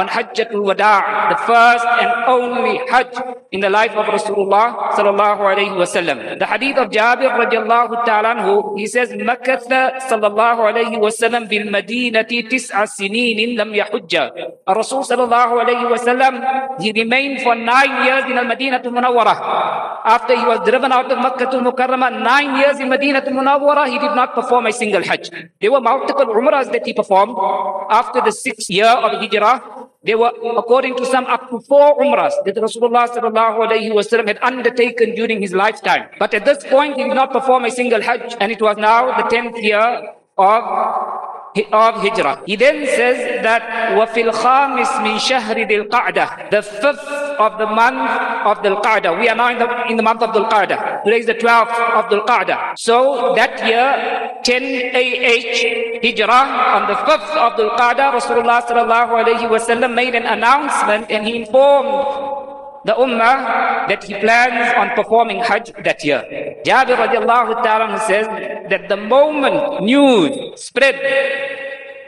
on 0.00 0.08
Hajjatul 0.08 0.64
Wada', 0.64 1.28
the 1.28 1.36
first 1.44 1.84
and 2.00 2.10
only 2.24 2.80
Hajj 2.88 3.12
in 3.52 3.60
the 3.60 3.68
life 3.68 3.92
of 3.92 4.08
Rasulullah 4.08 4.96
sallallahu 4.96 5.44
alayhi 5.44 5.76
wasallam. 5.76 6.40
The 6.40 6.46
hadith 6.48 6.78
of 6.80 6.88
Jabir 6.88 7.36
radiallahu 7.36 8.00
ta'ala 8.08 8.32
he 8.80 8.86
says, 8.86 9.12
Makatha 9.12 10.00
sallallahu 10.08 10.72
alayhi 10.72 10.96
wasallam 10.96 11.44
lam 13.52 13.70
yahujja. 13.76 14.32
Rasul 14.66 15.04
sallallahu 15.04 15.60
alayhi 15.60 15.84
wasallam, 15.84 16.80
he 16.80 16.92
remained 16.92 17.42
for 17.42 17.54
nine 17.54 18.06
years 18.06 18.24
in 18.24 18.38
al-Madinah 18.38 18.80
Munawwarah. 18.80 20.00
After 20.04 20.34
he 20.34 20.44
was 20.46 20.60
driven 20.64 20.90
out 20.90 21.12
of 21.12 21.18
Makkah 21.18 21.50
to 21.50 21.58
Mukarramah, 21.60 22.24
nine 22.24 22.56
years 22.56 22.80
in 22.80 22.88
Madinah 22.88 23.20
Munawwarah, 23.20 23.86
he 23.86 23.98
did 23.98 24.16
not 24.16 24.34
perform 24.34 24.66
a 24.66 24.72
single 24.72 25.04
Hajj. 25.04 25.41
There 25.61 25.71
were 25.71 25.81
multiple 25.81 26.25
Umrahs 26.25 26.71
that 26.71 26.85
he 26.85 26.93
performed 26.93 27.35
after 27.89 28.21
the 28.21 28.31
sixth 28.31 28.69
year 28.69 28.87
of 28.87 29.11
Hijrah. 29.21 29.89
There 30.03 30.17
were, 30.17 30.31
according 30.57 30.95
to 30.97 31.05
some, 31.05 31.25
up 31.25 31.49
to 31.49 31.59
four 31.61 31.97
Umrahs 31.99 32.33
that 32.45 32.55
Rasulullah 32.55 33.07
sallallahu 33.09 33.67
alayhi 33.67 33.91
wasallam 33.91 34.27
had 34.27 34.39
undertaken 34.41 35.15
during 35.15 35.41
his 35.41 35.53
lifetime. 35.53 36.07
But 36.19 36.33
at 36.33 36.45
this 36.45 36.63
point, 36.63 36.97
he 36.97 37.03
did 37.03 37.15
not 37.15 37.31
perform 37.31 37.65
a 37.65 37.71
single 37.71 38.01
Hajj, 38.01 38.35
and 38.39 38.51
it 38.51 38.61
was 38.61 38.77
now 38.77 39.17
the 39.17 39.27
tenth 39.27 39.57
year 39.57 40.13
of 40.37 40.63
of 41.71 41.95
Hijrah. 42.03 42.43
He 42.45 42.55
then 42.55 42.85
says 42.85 43.41
that 43.43 43.61
وَفِي 43.97 44.29
الْخَامِسِ 44.29 44.89
مِنْ 45.01 45.17
شَهْرِ 45.17 45.67
ذِي 45.67 45.89
الْقَعْدَةِ 45.89 46.51
The 46.51 46.61
fifth 46.61 47.07
of 47.39 47.57
the 47.57 47.65
month 47.65 48.09
of 48.45 48.57
Dhul 48.63 48.81
Qa'dah. 48.81 49.19
We 49.19 49.29
are 49.29 49.35
now 49.35 49.49
in 49.49 49.59
the, 49.59 49.87
in 49.89 49.97
the 49.97 50.03
month 50.03 50.21
of 50.21 50.31
Dhul 50.31 50.49
Qa'dah. 50.49 51.03
Today 51.03 51.19
is 51.19 51.25
the 51.25 51.35
12th 51.35 51.73
of 51.97 52.05
Dhul 52.05 52.25
Qa'dah. 52.25 52.77
So 52.77 53.33
that 53.35 53.65
year, 53.65 54.30
10 54.44 54.92
AH 54.94 56.02
Hijrah, 56.02 56.44
on 56.76 56.82
the 56.88 56.94
5th 56.94 57.32
of 57.36 57.52
Dhul 57.58 57.76
Qa'dah, 57.76 58.12
Rasulullah 58.12 58.60
sallallahu 58.62 59.48
wasallam 59.48 59.94
made 59.94 60.14
an 60.14 60.26
announcement 60.26 61.10
and 61.10 61.26
he 61.26 61.36
informed 61.42 61.94
the 62.84 62.92
ummah 62.94 63.86
that 63.88 64.02
he 64.04 64.14
plans 64.14 64.74
on 64.76 64.90
performing 64.98 65.38
Hajj 65.38 65.72
that 65.84 66.02
year. 66.04 66.22
Jabir 66.64 66.98
radiallahu 66.98 67.62
ta'ala 67.62 67.98
says 68.06 68.26
that 68.68 68.88
the 68.88 68.96
moment 68.96 69.82
news 69.82 70.60
spread 70.60 70.98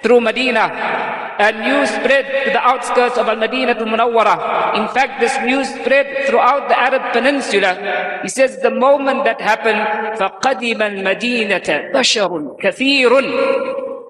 through 0.02 0.20
Medina 0.20 1.23
and 1.39 1.61
news 1.63 1.89
spread 1.89 2.25
to 2.45 2.49
the 2.51 2.59
outskirts 2.59 3.17
of 3.17 3.27
Al-Madinah 3.27 3.79
al-Munawwara. 3.79 4.75
In 4.75 4.87
fact, 4.89 5.19
this 5.19 5.35
news 5.45 5.67
spread 5.69 6.27
throughout 6.27 6.67
the 6.67 6.77
Arab 6.77 7.13
Peninsula. 7.13 8.19
He 8.23 8.29
says 8.29 8.59
the 8.61 8.71
moment 8.71 9.23
that 9.23 9.39
happened, 9.39 9.79
فَقَدِمَ 10.19 10.79
الْمَدِينَةَ 10.79 11.93
بَشَرٌ 11.95 12.31
كَثِيرٌ 12.59 13.11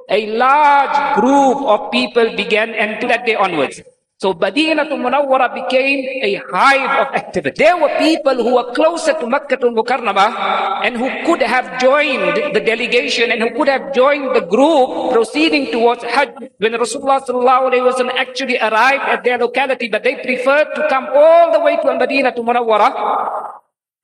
A 0.09 0.25
large 0.33 0.97
group 1.21 1.57
of 1.69 1.91
people 1.91 2.35
began 2.35 2.73
and 2.73 2.99
to 3.01 3.07
that 3.07 3.25
day 3.25 3.35
onwards. 3.35 3.81
so 4.18 4.32
Madinatul 4.32 5.02
Munawwara 5.02 5.52
became 5.52 6.22
a 6.22 6.40
hive 6.50 7.08
of 7.08 7.14
activity. 7.14 7.64
There 7.64 7.76
were 7.76 7.90
people 7.98 8.34
who 8.34 8.54
were 8.54 8.72
closer 8.72 9.12
to 9.12 9.26
Makkah 9.26 9.58
Mukarramah 9.58 10.86
and 10.86 10.96
who 10.96 11.10
could 11.26 11.42
have 11.42 11.80
joined 11.80 12.54
the 12.54 12.60
delegation 12.60 13.32
and 13.32 13.42
who 13.42 13.50
could 13.50 13.68
have 13.68 13.92
joined 13.92 14.34
the 14.34 14.46
group 14.46 15.12
proceeding 15.12 15.72
towards 15.72 16.04
Hajj 16.04 16.30
when 16.58 16.72
Rasulullah 16.72 17.26
sallallahu 17.26 18.08
actually 18.16 18.56
arrived 18.58 19.02
at 19.02 19.24
their 19.24 19.36
locality, 19.36 19.88
but 19.88 20.04
they 20.04 20.14
preferred 20.14 20.72
to 20.74 20.86
come 20.88 21.08
all 21.12 21.52
the 21.52 21.60
way 21.60 21.76
to 21.76 21.82
Madinatul 21.82 22.46
Munawwara 22.46 23.53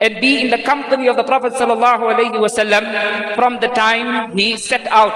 and 0.00 0.20
be 0.20 0.40
in 0.40 0.50
the 0.50 0.62
company 0.62 1.08
of 1.08 1.16
the 1.16 1.24
Prophet 1.24 1.52
wasallam 1.52 3.34
from 3.34 3.60
the 3.60 3.68
time 3.68 4.36
he 4.36 4.56
set 4.56 4.86
out 4.88 5.12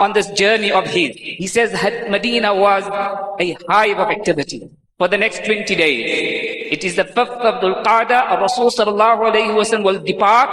on 0.00 0.12
this 0.12 0.28
journey 0.30 0.70
of 0.70 0.86
his. 0.86 1.16
He 1.16 1.46
says 1.46 1.72
Medina 2.08 2.54
was 2.54 2.84
a 3.40 3.56
hive 3.68 3.98
of 3.98 4.08
activity 4.10 4.70
for 4.96 5.08
the 5.08 5.16
next 5.16 5.44
20 5.44 5.74
days. 5.74 6.68
It 6.70 6.84
is 6.84 6.96
the 6.96 7.04
5th 7.04 7.40
of 7.40 7.62
Dhul 7.62 7.82
Qa'dah, 7.84 8.40
Rasul 8.40 8.70
wasallam 8.70 9.82
will 9.82 10.00
depart 10.00 10.50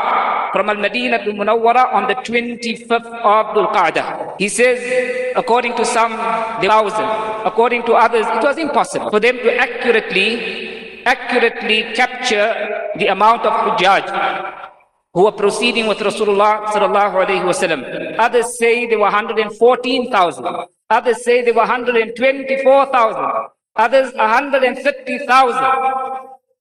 from 0.53 0.69
Al-Madinah 0.69 1.25
to 1.25 1.31
Munawwara 1.31 1.93
on 1.93 2.07
the 2.07 2.15
25th 2.15 2.91
of 2.91 3.45
Dhul 3.53 3.73
Qa'dah. 3.73 4.35
He 4.39 4.47
says, 4.47 5.33
according 5.35 5.75
to 5.75 5.83
some, 5.83 6.13
thousand. 6.61 7.05
According 7.45 7.83
to 7.83 7.93
others, 7.93 8.25
it 8.27 8.43
was 8.43 8.57
impossible 8.57 9.09
for 9.09 9.19
them 9.19 9.37
to 9.37 9.55
accurately 9.57 10.64
accurately 11.05 11.93
capture 11.93 12.49
the 12.97 13.07
amount 13.07 13.45
of 13.45 13.53
hujjaj 13.53 14.05
who 15.13 15.23
were 15.23 15.31
proceeding 15.31 15.87
with 15.87 15.99
Rasulullah 15.99 16.65
sallallahu 16.65 17.15
alaihi 17.23 17.45
wasallam. 17.49 17.81
Others 18.19 18.57
say 18.59 18.85
there 18.85 18.99
were 18.99 19.05
114,000. 19.05 20.45
Others 20.89 21.23
say 21.23 21.41
there 21.41 21.53
were 21.53 21.59
124,000. 21.59 23.25
Others 23.77 24.13
150,000 24.13 25.63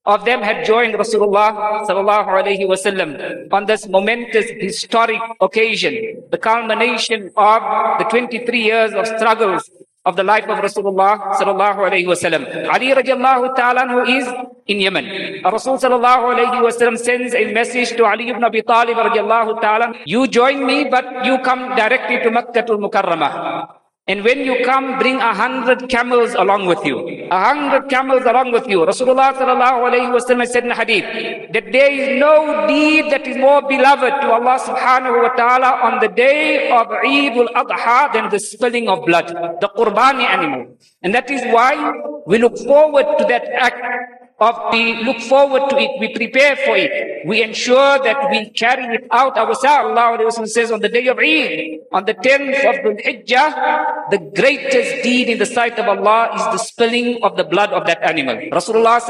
of 0.07 0.25
them 0.25 0.43
had 0.43 0.65
joined 0.67 0.95
Rasulullah 0.95 1.87
sallallahu 1.89 2.29
alaihi 2.29 2.69
wasallam 2.69 3.51
on 3.53 3.67
this 3.67 3.89
momentous 3.89 4.47
historic 4.61 5.21
occasion, 5.41 6.23
the 6.31 6.39
culmination 6.39 7.31
of 7.37 7.63
the 7.99 8.05
23 8.05 8.63
years 8.63 8.93
of 8.93 9.07
struggles 9.07 9.71
of 10.05 10.17
the 10.17 10.23
life 10.23 10.45
of 10.45 10.59
Rasulullah 10.59 11.33
sallallahu 11.41 11.81
alayhi 11.89 12.07
wasallam. 12.07 12.45
Ali 12.69 12.93
radiallahu 12.93 13.57
ta'ala 13.57 13.89
who 13.89 14.01
is 14.05 14.29
in 14.67 14.81
Yemen. 14.81 15.41
Rasul 15.45 15.77
sallallahu 15.77 16.35
alayhi 16.35 16.61
wasallam 16.61 16.99
sends 16.99 17.35
a 17.35 17.53
message 17.53 17.97
to 17.97 18.05
Ali 18.05 18.29
ibn 18.29 18.45
Abi 18.45 18.63
Talib 18.63 18.97
radiallahu 18.97 19.61
ta'ala. 19.61 19.95
You 20.05 20.27
join 20.29 20.67
me, 20.67 20.85
but 20.91 21.25
you 21.25 21.39
come 21.39 21.75
directly 21.75 22.21
to 22.21 22.31
Makkah 22.31 22.65
al-Mukarramah. 22.69 23.84
And 24.07 24.23
when 24.23 24.41
you 24.41 24.63
come, 24.67 24.99
bring 24.99 25.17
a 25.17 25.33
hundred 25.33 25.89
camels 25.89 26.35
along 26.35 26.67
with 26.67 26.85
you. 26.85 27.27
A 27.31 27.41
hundred 27.41 27.89
camels 27.89 28.23
along 28.27 28.53
with 28.53 28.69
you. 28.69 28.81
Rasulullah 28.85 29.33
sallallahu 29.33 29.89
alayhi 29.89 30.47
said 30.47 30.65
in 30.65 30.73
hadith 30.73 31.07
that 31.55 31.73
there 31.73 31.91
is 31.91 32.21
no 32.21 32.67
deed 32.69 33.11
that 33.11 33.27
is 33.27 33.39
more 33.39 33.63
beloved 33.67 34.13
to 34.21 34.29
Allah 34.31 34.61
subhanahu 34.61 35.23
wa 35.23 35.29
ta'ala 35.41 35.71
on 35.89 36.01
the 36.01 36.09
day 36.09 36.69
of 36.71 36.87
Eid 36.93 37.33
al-Adha 37.33 38.13
than 38.13 38.29
the 38.29 38.39
spilling 38.39 38.91
of 38.91 39.07
blood, 39.07 39.29
the 39.63 39.71
qurbani 39.75 40.29
animal. 40.29 40.77
And 41.03 41.15
that 41.15 41.31
is 41.31 41.41
why 41.51 41.73
we 42.27 42.37
look 42.37 42.59
forward 42.59 43.07
to 43.17 43.25
that 43.25 43.49
act 43.57 43.81
of 44.45 44.73
we 44.73 45.03
look 45.05 45.21
forward 45.21 45.71
to 45.71 45.77
it, 45.79 45.93
we 46.01 46.13
prepare 46.13 46.57
for 46.57 46.77
it, 46.77 47.27
we 47.27 47.43
ensure 47.43 47.99
that 48.05 48.29
we 48.31 48.51
carry 48.51 48.85
it 48.97 49.07
out 49.11 49.37
ourselves. 49.37 49.97
Allah 49.97 50.47
says 50.47 50.71
on 50.71 50.81
the 50.81 50.89
day 50.89 51.07
of 51.09 51.19
Eid, 51.19 51.81
on 51.93 52.05
the 52.05 52.15
10th 52.15 52.61
of 52.69 52.77
the 52.85 52.93
Hijjah, 53.03 54.11
the 54.11 54.19
greatest 54.37 55.03
deed 55.03 55.29
in 55.29 55.39
the 55.39 55.47
sight 55.47 55.79
of 55.79 55.89
Allah 55.89 56.31
is 56.37 56.45
the 56.53 56.59
spilling 56.59 57.23
of 57.23 57.37
the 57.37 57.45
blood 57.45 57.73
of 57.73 57.87
that 57.87 58.03
animal. 58.03 58.37
Rasulullah 58.53 59.01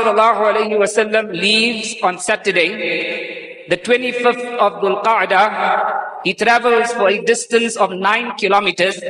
leaves 1.32 1.96
on 2.02 2.18
Saturday, 2.18 3.66
the 3.68 3.76
25th 3.76 4.58
of 4.58 4.72
Dhul 4.82 5.02
Qa'dah, 5.02 6.22
he 6.24 6.34
travels 6.34 6.92
for 6.92 7.08
a 7.08 7.18
distance 7.24 7.76
of 7.76 7.90
nine 7.90 8.36
kilometers 8.36 9.00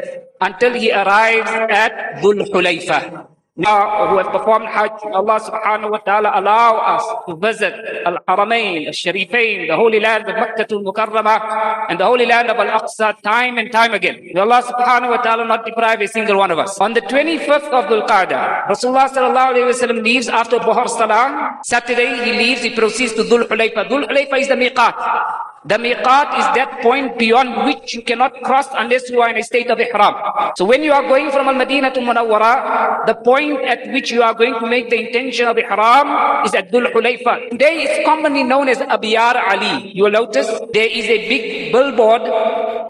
until 0.41 0.73
he 0.75 0.91
arrives 0.91 1.51
at 1.71 2.23
Dhul 2.23 2.47
Hulayfa 2.51 3.34
now 3.57 4.09
who 4.09 4.19
have 4.19 4.33
performed 4.33 4.67
Hajj, 4.67 4.91
Allah 5.15 5.39
subhanahu 5.39 5.93
wa 5.93 5.99
ta'ala 5.99 6.33
allow 6.35 6.75
us 6.99 7.05
to 7.29 7.37
visit 7.37 7.73
Al-Haramain, 8.05 8.87
Al-Sharifain, 8.89 9.69
the 9.69 9.77
holy 9.77 10.01
land 10.01 10.29
of 10.29 10.35
Makkah 10.35 10.67
al-Mukarramah 10.69 11.87
and 11.89 12.01
the 12.01 12.05
holy 12.05 12.27
land 12.27 12.51
of 12.51 12.57
Al-Aqsa 12.57 13.23
time 13.23 13.59
and 13.59 13.71
time 13.71 13.95
again. 13.95 14.19
May 14.35 14.41
Allah 14.41 14.61
subhanahu 14.61 15.11
wa 15.11 15.23
ta'ala 15.23 15.47
not 15.47 15.65
deprive 15.65 16.01
a 16.01 16.09
single 16.09 16.37
one 16.39 16.51
of 16.51 16.59
us. 16.59 16.81
On 16.81 16.95
the 16.95 17.03
25th 17.03 17.71
of 17.71 17.85
Dhul 17.87 18.09
Qa'dah, 18.09 18.67
Rasulullah 18.67 19.09
sallallahu 19.09 19.55
alayhi 19.55 19.67
wa 19.71 19.79
sallam 19.87 20.03
leaves 20.03 20.29
after 20.29 20.59
Zuhr 20.59 20.89
Salah. 20.89 21.61
Saturday 21.63 22.25
he 22.25 22.33
leaves, 22.33 22.63
he 22.63 22.75
proceeds 22.75 23.13
to 23.13 23.23
Dhul 23.23 23.47
Hulayfa. 23.47 23.89
Dhul 23.89 24.09
Hulayfa 24.09 24.41
is 24.41 24.49
the 24.49 24.55
miqat. 24.55 25.54
The 25.67 25.79
miqat 25.79 26.29
is 26.37 26.47
that 26.61 26.83
point 26.83 27.19
beyond 27.19 27.65
which 27.65 27.95
you 27.95 28.03
cannot 28.03 28.43
cross 28.43 28.69
unless 28.77 29.09
you 29.09 29.23
are 29.23 29.31
in 29.31 29.39
a 29.39 29.43
state 29.43 29.71
of 29.71 29.81
ihram. 29.81 30.13
So 30.57 30.67
when 30.67 30.83
you 30.83 30.93
are 30.93 31.09
going 31.09 31.31
from 31.31 31.49
Al-Madinah 31.49 31.95
to 31.95 32.01
Munawwara, 32.01 33.07
the 33.07 33.15
point 33.15 33.65
at 33.65 33.89
which 33.91 34.11
you 34.11 34.23
are 34.23 34.35
going 34.35 34.53
to 34.61 34.67
make 34.67 34.91
the 34.91 35.01
intention 35.01 35.49
of 35.49 35.57
ihram 35.57 36.45
is 36.45 36.53
at 36.53 36.71
Dhul 36.71 36.93
Hulayfa. 36.93 37.49
Today 37.49 37.81
it's 37.85 38.05
commonly 38.05 38.43
known 38.43 38.69
as 38.69 38.77
Abiyar 38.77 39.37
Ali. 39.41 39.91
You 39.97 40.05
will 40.05 40.11
notice 40.11 40.51
there 40.75 40.91
is 41.01 41.07
a 41.07 41.19
big 41.33 41.73
billboard 41.73 42.21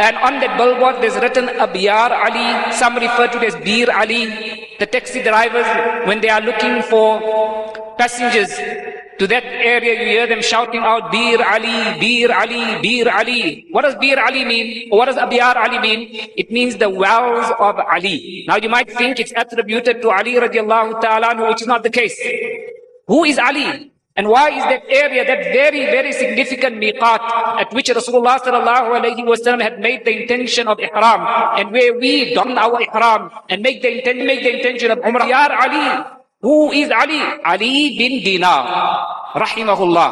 and 0.01 0.17
on 0.17 0.41
that 0.43 0.59
billboard 0.59 0.97
there's 1.01 1.15
written 1.23 1.47
Abiyar 1.47 2.11
Ali. 2.11 2.73
Some 2.73 2.97
refer 2.97 3.29
to 3.29 3.39
it 3.39 3.55
as 3.55 3.57
Bir 3.63 3.87
Ali. 3.93 4.67
The 4.81 4.87
taxi 4.87 5.23
drivers, 5.23 5.71
when 6.09 6.21
they 6.21 6.29
are 6.29 6.41
looking 6.41 6.83
for 6.83 7.23
passengers 7.97 8.51
to 9.19 9.27
that 9.29 9.45
area, 9.45 10.01
you 10.01 10.07
hear 10.07 10.27
them 10.27 10.43
shouting 10.43 10.81
out, 10.81 11.11
Bir 11.13 11.41
Ali, 11.43 12.01
Bir 12.01 12.31
Ali, 12.31 12.83
Bir 12.83 13.09
Ali. 13.09 13.67
What 13.71 13.83
does 13.83 13.95
Bir 13.97 14.19
Ali 14.19 14.45
mean? 14.45 14.89
Or 14.91 14.99
what 14.99 15.07
does 15.07 15.17
Abiyar 15.17 15.57
Ali 15.57 15.79
mean? 15.79 16.31
It 16.37 16.51
means 16.51 16.77
the 16.77 16.91
wells 16.91 17.51
of 17.59 17.79
Ali. 17.79 18.45
Now 18.49 18.57
you 18.57 18.69
might 18.69 18.91
think 18.91 19.21
it's 19.21 19.33
attributed 19.37 20.03
to 20.03 20.11
Ali 20.11 20.35
radiallahu 20.35 21.01
ta'ala, 21.01 21.49
which 21.49 21.63
is 21.63 21.69
not 21.69 21.83
the 21.83 21.91
case. 21.91 22.19
Who 23.07 23.25
is 23.25 23.39
Ali? 23.39 23.91
And 24.17 24.29
why 24.29 24.51
is 24.51 24.63
that 24.71 24.87
area, 24.89 25.27
that 25.27 25.51
very, 25.51 25.87
very 25.91 26.13
significant 26.13 26.77
miqat 26.79 27.19
at 27.59 27.75
which 27.75 27.91
Rasulullah 27.91 28.39
sallallahu 28.39 28.95
alayhi 28.95 29.27
wasallam 29.27 29.61
had 29.61 29.81
made 29.81 30.05
the 30.05 30.23
intention 30.23 30.69
of 30.69 30.79
ihram 30.79 31.27
and 31.59 31.73
where 31.73 31.99
we 31.99 32.33
don 32.33 32.57
our 32.57 32.81
ihram 32.81 33.31
and 33.51 33.61
make 33.61 33.83
the, 33.83 33.91
make 34.15 34.47
the 34.47 34.55
intention 34.55 34.93
of 34.93 34.99
umrah. 34.99 35.27
Ya 35.27 35.51
Ali, 35.51 35.83
who 36.45 36.71
is 36.77 36.93
Ali? 36.93 37.25
Ali 37.41 37.97
bin 37.97 38.21
Dinar, 38.21 38.69
rahimahullah. 39.33 40.11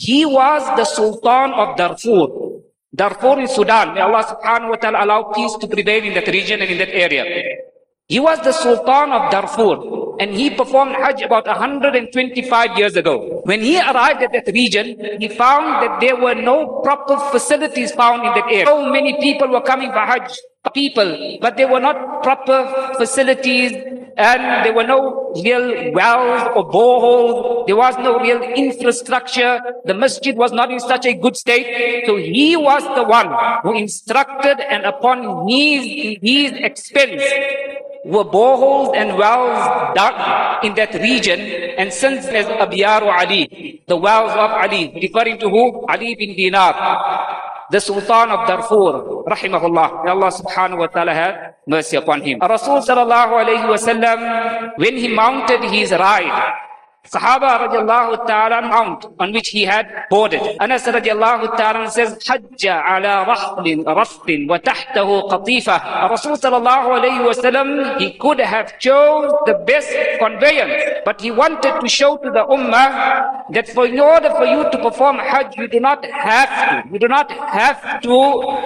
He 0.00 0.24
was 0.24 0.64
the 0.80 0.88
Sultan 0.88 1.52
of 1.52 1.76
Darfur. 1.76 2.56
Darfur 2.88 3.36
in 3.38 3.48
Sudan. 3.48 3.92
May 3.92 4.00
Allah 4.00 4.24
subhanahu 4.24 4.72
wa 4.72 4.78
ta'ala 4.80 5.04
allow 5.04 5.20
peace 5.36 5.52
to 5.60 5.68
prevail 5.68 6.02
in 6.02 6.14
that 6.14 6.26
region 6.28 6.62
and 6.64 6.70
in 6.70 6.78
that 6.78 6.88
area. 6.88 7.22
He 8.08 8.18
was 8.18 8.40
the 8.40 8.52
Sultan 8.56 9.12
of 9.12 9.28
Darfur 9.30 10.16
and 10.18 10.32
he 10.32 10.48
performed 10.50 10.96
Hajj 10.96 11.20
about 11.22 11.46
125 11.46 12.78
years 12.78 12.96
ago. 12.96 13.42
When 13.44 13.60
he 13.60 13.78
arrived 13.78 14.22
at 14.22 14.32
that 14.32 14.48
region, 14.48 14.96
he 15.20 15.28
found 15.28 15.82
that 15.84 16.00
there 16.00 16.16
were 16.16 16.34
no 16.34 16.80
proper 16.82 17.18
facilities 17.30 17.92
found 17.92 18.24
in 18.24 18.32
that 18.32 18.48
area. 18.48 18.64
So 18.66 18.88
many 18.88 19.20
people 19.20 19.48
were 19.48 19.60
coming 19.60 19.92
for 19.92 20.00
Hajj, 20.00 20.32
people, 20.70 21.38
but 21.40 21.56
there 21.56 21.68
were 21.70 21.80
not 21.80 22.22
proper 22.22 22.94
facilities 22.98 23.72
and 24.16 24.64
there 24.64 24.72
were 24.74 24.86
no 24.86 25.32
real 25.42 25.92
wells 25.92 26.42
or 26.56 26.68
boreholes. 26.68 27.66
There 27.66 27.76
was 27.76 27.96
no 27.98 28.18
real 28.18 28.42
infrastructure. 28.42 29.60
The 29.84 29.94
masjid 29.94 30.36
was 30.36 30.52
not 30.52 30.70
in 30.70 30.80
such 30.80 31.06
a 31.06 31.14
good 31.14 31.36
state. 31.36 32.04
So 32.06 32.16
he 32.16 32.56
was 32.56 32.82
the 32.96 33.04
one 33.04 33.30
who 33.62 33.78
instructed 33.78 34.58
and 34.60 34.84
upon 34.84 35.48
his, 35.48 36.18
his 36.20 36.52
expense, 36.52 37.22
were 38.04 38.24
boreholes 38.24 38.96
and 38.96 39.16
wells 39.16 39.94
dug 39.94 40.64
in 40.64 40.74
that 40.74 40.94
region 40.94 41.38
and 41.78 41.92
since 41.92 42.26
as 42.26 42.46
Abyaru 42.46 43.06
Ali, 43.06 43.82
the 43.86 43.96
wells 43.96 44.32
of 44.32 44.50
Ali, 44.50 44.92
referring 45.02 45.38
to 45.38 45.48
who? 45.48 45.86
Ali 45.86 46.14
bin 46.14 46.34
Dinar, 46.34 46.74
the 47.70 47.80
Sultan 47.80 48.30
of 48.30 48.46
Darfur, 48.48 49.24
rahimahullah. 49.28 50.04
May 50.04 50.10
Allah 50.10 50.32
subhanahu 50.32 50.78
wa 50.78 50.86
ta'ala 50.88 51.12
have 51.12 51.34
mercy 51.66 51.96
upon 51.96 52.22
him. 52.22 52.40
Rasul 52.40 52.80
sallallahu 52.80 53.32
alayhi 53.36 53.68
wa 53.68 53.76
sallam, 53.76 54.18
when 54.78 54.96
he 54.96 55.08
mounted 55.08 55.64
his 55.68 55.92
ride, 55.92 56.67
Sahaba 57.08 57.56
radiallahu 57.64 58.26
ta'ala 58.26 58.60
mount 58.62 59.06
on 59.18 59.32
which 59.32 59.48
he 59.48 59.64
had 59.64 60.04
boarded. 60.10 60.42
Anas 60.60 60.84
radiallahu 60.84 61.56
ta'ala 61.56 61.90
says, 61.90 62.18
Hajja 62.20 62.84
ala 62.84 63.24
rahlin 63.24 63.84
raftin 63.84 64.46
wa 64.46 64.58
tahtahu 64.58 65.28
qatifa. 65.30 66.10
Rasul 66.10 66.36
sallallahu 66.36 67.00
alayhi 67.00 67.24
wa 67.24 67.32
sallam, 67.32 67.98
he 67.98 68.12
could 68.18 68.38
have 68.40 68.78
chose 68.78 69.32
the 69.46 69.54
best 69.66 69.88
conveyance, 70.18 71.00
but 71.04 71.20
he 71.20 71.30
wanted 71.30 71.80
to 71.80 71.88
show 71.88 72.18
to 72.18 72.30
the 72.30 72.44
ummah 72.44 73.52
that 73.52 73.68
for 73.70 73.86
in 73.86 73.98
order 73.98 74.30
for 74.30 74.44
you 74.44 74.68
to 74.70 74.78
perform 74.78 75.16
Hajj, 75.18 75.56
you 75.56 75.68
do 75.68 75.80
not 75.80 76.04
have 76.04 76.84
to, 76.84 76.92
you 76.92 76.98
do 76.98 77.08
not 77.08 77.30
have 77.32 78.02
to 78.02 78.14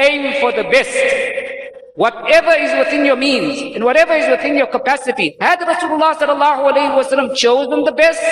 aim 0.01 0.41
for 0.41 0.51
the 0.51 0.65
best. 0.65 1.62
Whatever 1.95 2.53
is 2.57 2.73
within 2.79 3.05
your 3.05 3.17
means 3.17 3.75
and 3.75 3.85
whatever 3.85 4.15
is 4.15 4.27
within 4.31 4.57
your 4.57 4.67
capacity, 4.67 5.37
had 5.39 5.61
Rasulullah 5.61 6.17
sallallahu 6.17 6.73
alayhi 6.73 6.97
wasallam 6.97 7.37
chosen 7.37 7.85
the 7.85 7.93
best, 7.93 8.23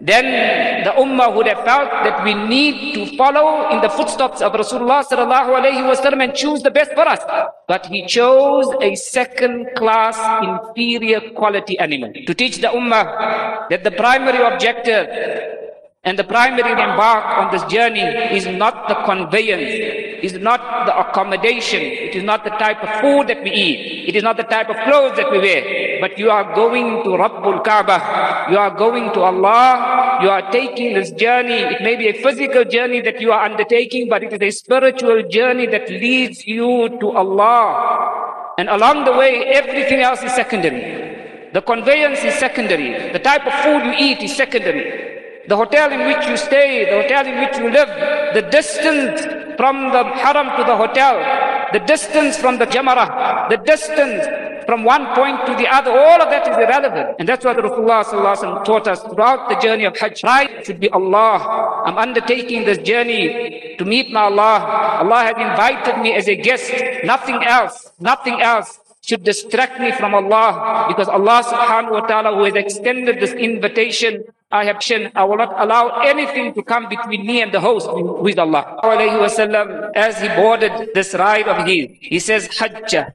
then 0.00 0.84
the 0.84 0.92
ummah 0.92 1.34
would 1.34 1.48
have 1.48 1.64
felt 1.64 1.90
that 2.06 2.22
we 2.22 2.34
need 2.34 2.94
to 2.94 3.16
follow 3.16 3.68
in 3.70 3.80
the 3.80 3.88
footsteps 3.88 4.40
of 4.40 4.52
Rasulullah 4.52 5.02
sallallahu 5.02 5.58
alayhi 5.58 5.82
wasallam 5.82 6.22
and 6.22 6.32
choose 6.32 6.62
the 6.62 6.70
best 6.70 6.92
for 6.92 7.08
us. 7.08 7.18
But 7.66 7.86
he 7.86 8.06
chose 8.06 8.70
a 8.80 8.94
second 8.94 9.74
class 9.74 10.14
inferior 10.46 11.20
quality 11.34 11.76
animal 11.80 12.12
to 12.24 12.34
teach 12.34 12.58
the 12.58 12.68
ummah 12.68 13.68
that 13.68 13.82
the 13.82 13.90
primary 13.90 14.38
objective 14.46 15.10
and 16.04 16.18
the 16.18 16.24
primary 16.24 16.72
embark 16.72 17.24
on 17.38 17.50
this 17.50 17.64
journey 17.64 18.00
is 18.00 18.46
not 18.46 18.88
the 18.88 18.94
conveyance 19.04 20.08
is 20.22 20.34
not 20.34 20.86
the 20.86 20.98
accommodation. 20.98 21.80
It 21.80 22.14
is 22.14 22.22
not 22.22 22.44
the 22.44 22.50
type 22.50 22.82
of 22.82 23.00
food 23.00 23.28
that 23.28 23.42
we 23.42 23.50
eat. 23.50 24.08
It 24.08 24.16
is 24.16 24.22
not 24.22 24.36
the 24.36 24.44
type 24.44 24.68
of 24.68 24.76
clothes 24.84 25.16
that 25.16 25.30
we 25.30 25.38
wear. 25.38 26.00
But 26.00 26.18
you 26.18 26.30
are 26.30 26.54
going 26.54 27.04
to 27.04 27.10
Rabbul 27.10 27.64
Kaaba. 27.64 28.50
You 28.50 28.58
are 28.58 28.70
going 28.70 29.12
to 29.12 29.20
Allah. 29.20 30.18
You 30.22 30.30
are 30.30 30.50
taking 30.50 30.94
this 30.94 31.10
journey. 31.12 31.54
It 31.54 31.82
may 31.82 31.96
be 31.96 32.08
a 32.08 32.14
physical 32.22 32.64
journey 32.64 33.00
that 33.02 33.20
you 33.20 33.32
are 33.32 33.44
undertaking, 33.44 34.08
but 34.08 34.22
it 34.22 34.32
is 34.32 34.42
a 34.42 34.50
spiritual 34.50 35.22
journey 35.28 35.66
that 35.66 35.88
leads 35.88 36.46
you 36.46 36.88
to 37.00 37.10
Allah. 37.10 38.54
And 38.58 38.68
along 38.68 39.04
the 39.04 39.12
way, 39.12 39.44
everything 39.54 40.00
else 40.00 40.22
is 40.22 40.34
secondary. 40.34 41.50
The 41.52 41.62
conveyance 41.62 42.24
is 42.24 42.34
secondary. 42.34 43.12
The 43.12 43.20
type 43.20 43.46
of 43.46 43.52
food 43.64 43.84
you 43.86 43.94
eat 43.96 44.22
is 44.22 44.36
secondary 44.36 45.07
the 45.48 45.56
hotel 45.56 45.90
in 45.90 46.06
which 46.06 46.26
you 46.28 46.36
stay, 46.36 46.84
the 46.84 47.02
hotel 47.02 47.26
in 47.26 47.40
which 47.40 47.56
you 47.56 47.70
live, 47.70 47.88
the 48.34 48.42
distance 48.50 49.24
from 49.56 49.90
the 49.90 50.04
haram 50.22 50.48
to 50.56 50.62
the 50.64 50.76
hotel, 50.76 51.14
the 51.72 51.80
distance 51.80 52.36
from 52.36 52.58
the 52.58 52.66
jamarah, 52.66 53.48
the 53.48 53.56
distance 53.56 54.26
from 54.66 54.84
one 54.84 55.06
point 55.14 55.46
to 55.46 55.54
the 55.56 55.66
other, 55.66 55.90
all 55.90 56.20
of 56.20 56.28
that 56.28 56.46
is 56.46 56.56
irrelevant. 56.56 57.16
And 57.18 57.26
that's 57.26 57.44
what 57.44 57.56
Rasulullah 57.56 58.64
taught 58.64 58.86
us 58.86 59.00
throughout 59.02 59.48
the 59.48 59.56
journey 59.56 59.84
of 59.84 59.96
Hajj. 59.96 60.22
Right 60.22 60.66
should 60.66 60.78
be 60.78 60.90
Allah. 60.90 61.82
I'm 61.86 61.96
undertaking 61.96 62.66
this 62.66 62.76
journey 62.78 63.76
to 63.78 63.84
meet 63.86 64.12
my 64.12 64.24
Allah. 64.24 65.00
Allah 65.00 65.20
has 65.24 65.36
invited 65.38 66.02
me 66.02 66.12
as 66.14 66.28
a 66.28 66.36
guest, 66.36 66.70
nothing 67.04 67.42
else, 67.44 67.90
nothing 67.98 68.42
else 68.42 68.78
should 69.08 69.24
distract 69.24 69.80
me 69.80 69.90
from 69.92 70.14
Allah 70.14 70.84
because 70.88 71.08
Allah 71.08 71.40
subhanahu 71.40 71.92
wa 71.96 72.04
ta'ala 72.04 72.36
who 72.36 72.44
has 72.44 72.54
extended 72.54 73.20
this 73.20 73.32
invitation 73.32 74.22
I 74.50 74.64
have 74.64 74.82
shown 74.82 75.10
I 75.14 75.24
will 75.24 75.36
not 75.36 75.52
allow 75.56 76.00
anything 76.04 76.52
to 76.54 76.62
come 76.62 76.88
between 76.88 77.26
me 77.26 77.40
and 77.40 77.52
the 77.52 77.60
host 77.60 77.88
who 77.88 78.26
is 78.28 78.38
Allah. 78.38 78.80
As 79.94 80.20
he 80.20 80.28
boarded 80.28 80.90
this 80.94 81.12
ride 81.14 81.48
of 81.48 81.66
his, 81.66 81.88
he 82.00 82.18
says, 82.18 82.48
Hajjah, 82.48 83.12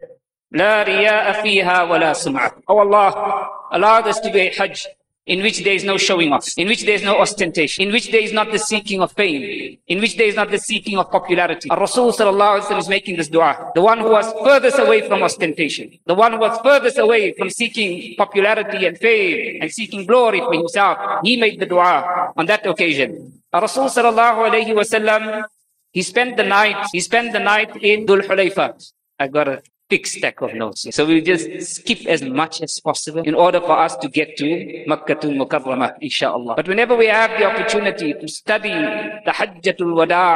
la 0.53 0.85
riya'a 0.85 1.33
fiha 1.41 1.89
wa 1.89 1.97
la 1.97 2.13
sum'a. 2.13 2.53
Oh 2.67 2.77
Allah, 2.85 3.49
allow 3.71 4.01
us 4.01 4.19
to 4.19 4.31
do 4.31 4.37
a 4.37 4.49
Hajj 4.49 4.85
in 5.25 5.41
which 5.41 5.63
there 5.63 5.73
is 5.73 5.83
no 5.83 5.97
showing 5.97 6.33
off, 6.33 6.45
in 6.57 6.67
which 6.67 6.83
there 6.83 6.95
is 6.95 7.03
no 7.03 7.17
ostentation, 7.19 7.87
in 7.87 7.93
which 7.93 8.11
there 8.11 8.21
is 8.21 8.33
not 8.33 8.51
the 8.51 8.59
seeking 8.59 9.01
of 9.01 9.11
fame, 9.13 9.77
in 9.87 9.99
which 9.99 10.17
there 10.17 10.27
is 10.27 10.35
not 10.35 10.51
the 10.51 10.57
seeking 10.57 10.97
of 10.97 11.09
popularity. 11.09 11.69
Our 11.69 11.79
Rasul 11.79 12.09
is 12.09 12.89
making 12.89 13.15
this 13.17 13.29
dua. 13.29 13.71
The 13.73 13.81
one 13.81 13.99
who 13.99 14.09
was 14.09 14.31
furthest 14.43 14.79
away 14.79 15.07
from 15.07 15.23
ostentation, 15.23 15.91
the 16.05 16.13
one 16.13 16.33
who 16.33 16.39
was 16.39 16.59
furthest 16.61 16.97
away 16.97 17.33
from 17.33 17.49
seeking 17.49 18.15
popularity 18.17 18.85
and 18.85 18.97
fame 18.97 19.59
and 19.61 19.71
seeking 19.71 20.05
glory 20.05 20.39
for 20.39 20.53
himself, 20.53 20.97
he 21.23 21.37
made 21.37 21.59
the 21.59 21.65
dua 21.65 22.33
on 22.35 22.45
that 22.47 22.65
occasion. 22.65 23.41
Our 23.53 23.61
Rasul 23.61 23.89
he 25.93 26.01
spent 26.01 26.37
the 26.37 26.43
night, 26.43 26.87
he 26.91 26.99
spent 26.99 27.33
the 27.33 27.39
night 27.39 27.75
in 27.77 28.07
Dhul 28.07 28.21
Hulayfa. 28.21 28.91
I 29.19 29.27
got 29.27 29.47
a 29.47 29.61
big 29.93 30.07
stack 30.07 30.41
of 30.41 30.51
notes. 30.63 30.81
So 30.95 31.05
we 31.05 31.21
just 31.21 31.45
skip 31.75 32.01
as 32.07 32.21
much 32.41 32.55
as 32.65 32.79
possible 32.89 33.21
in 33.21 33.35
order 33.45 33.61
for 33.69 33.75
us 33.85 33.93
to 34.03 34.07
get 34.19 34.29
to 34.41 34.45
Makkatul 34.91 35.33
Mukarramah, 35.41 35.91
inshallah. 36.01 36.53
But 36.59 36.67
whenever 36.67 36.95
we 37.03 37.07
have 37.19 37.31
the 37.39 37.45
opportunity 37.51 38.09
to 38.21 38.27
study 38.27 38.73
the 39.27 39.33
Hajjatul 39.39 39.93
Wada', 39.99 40.33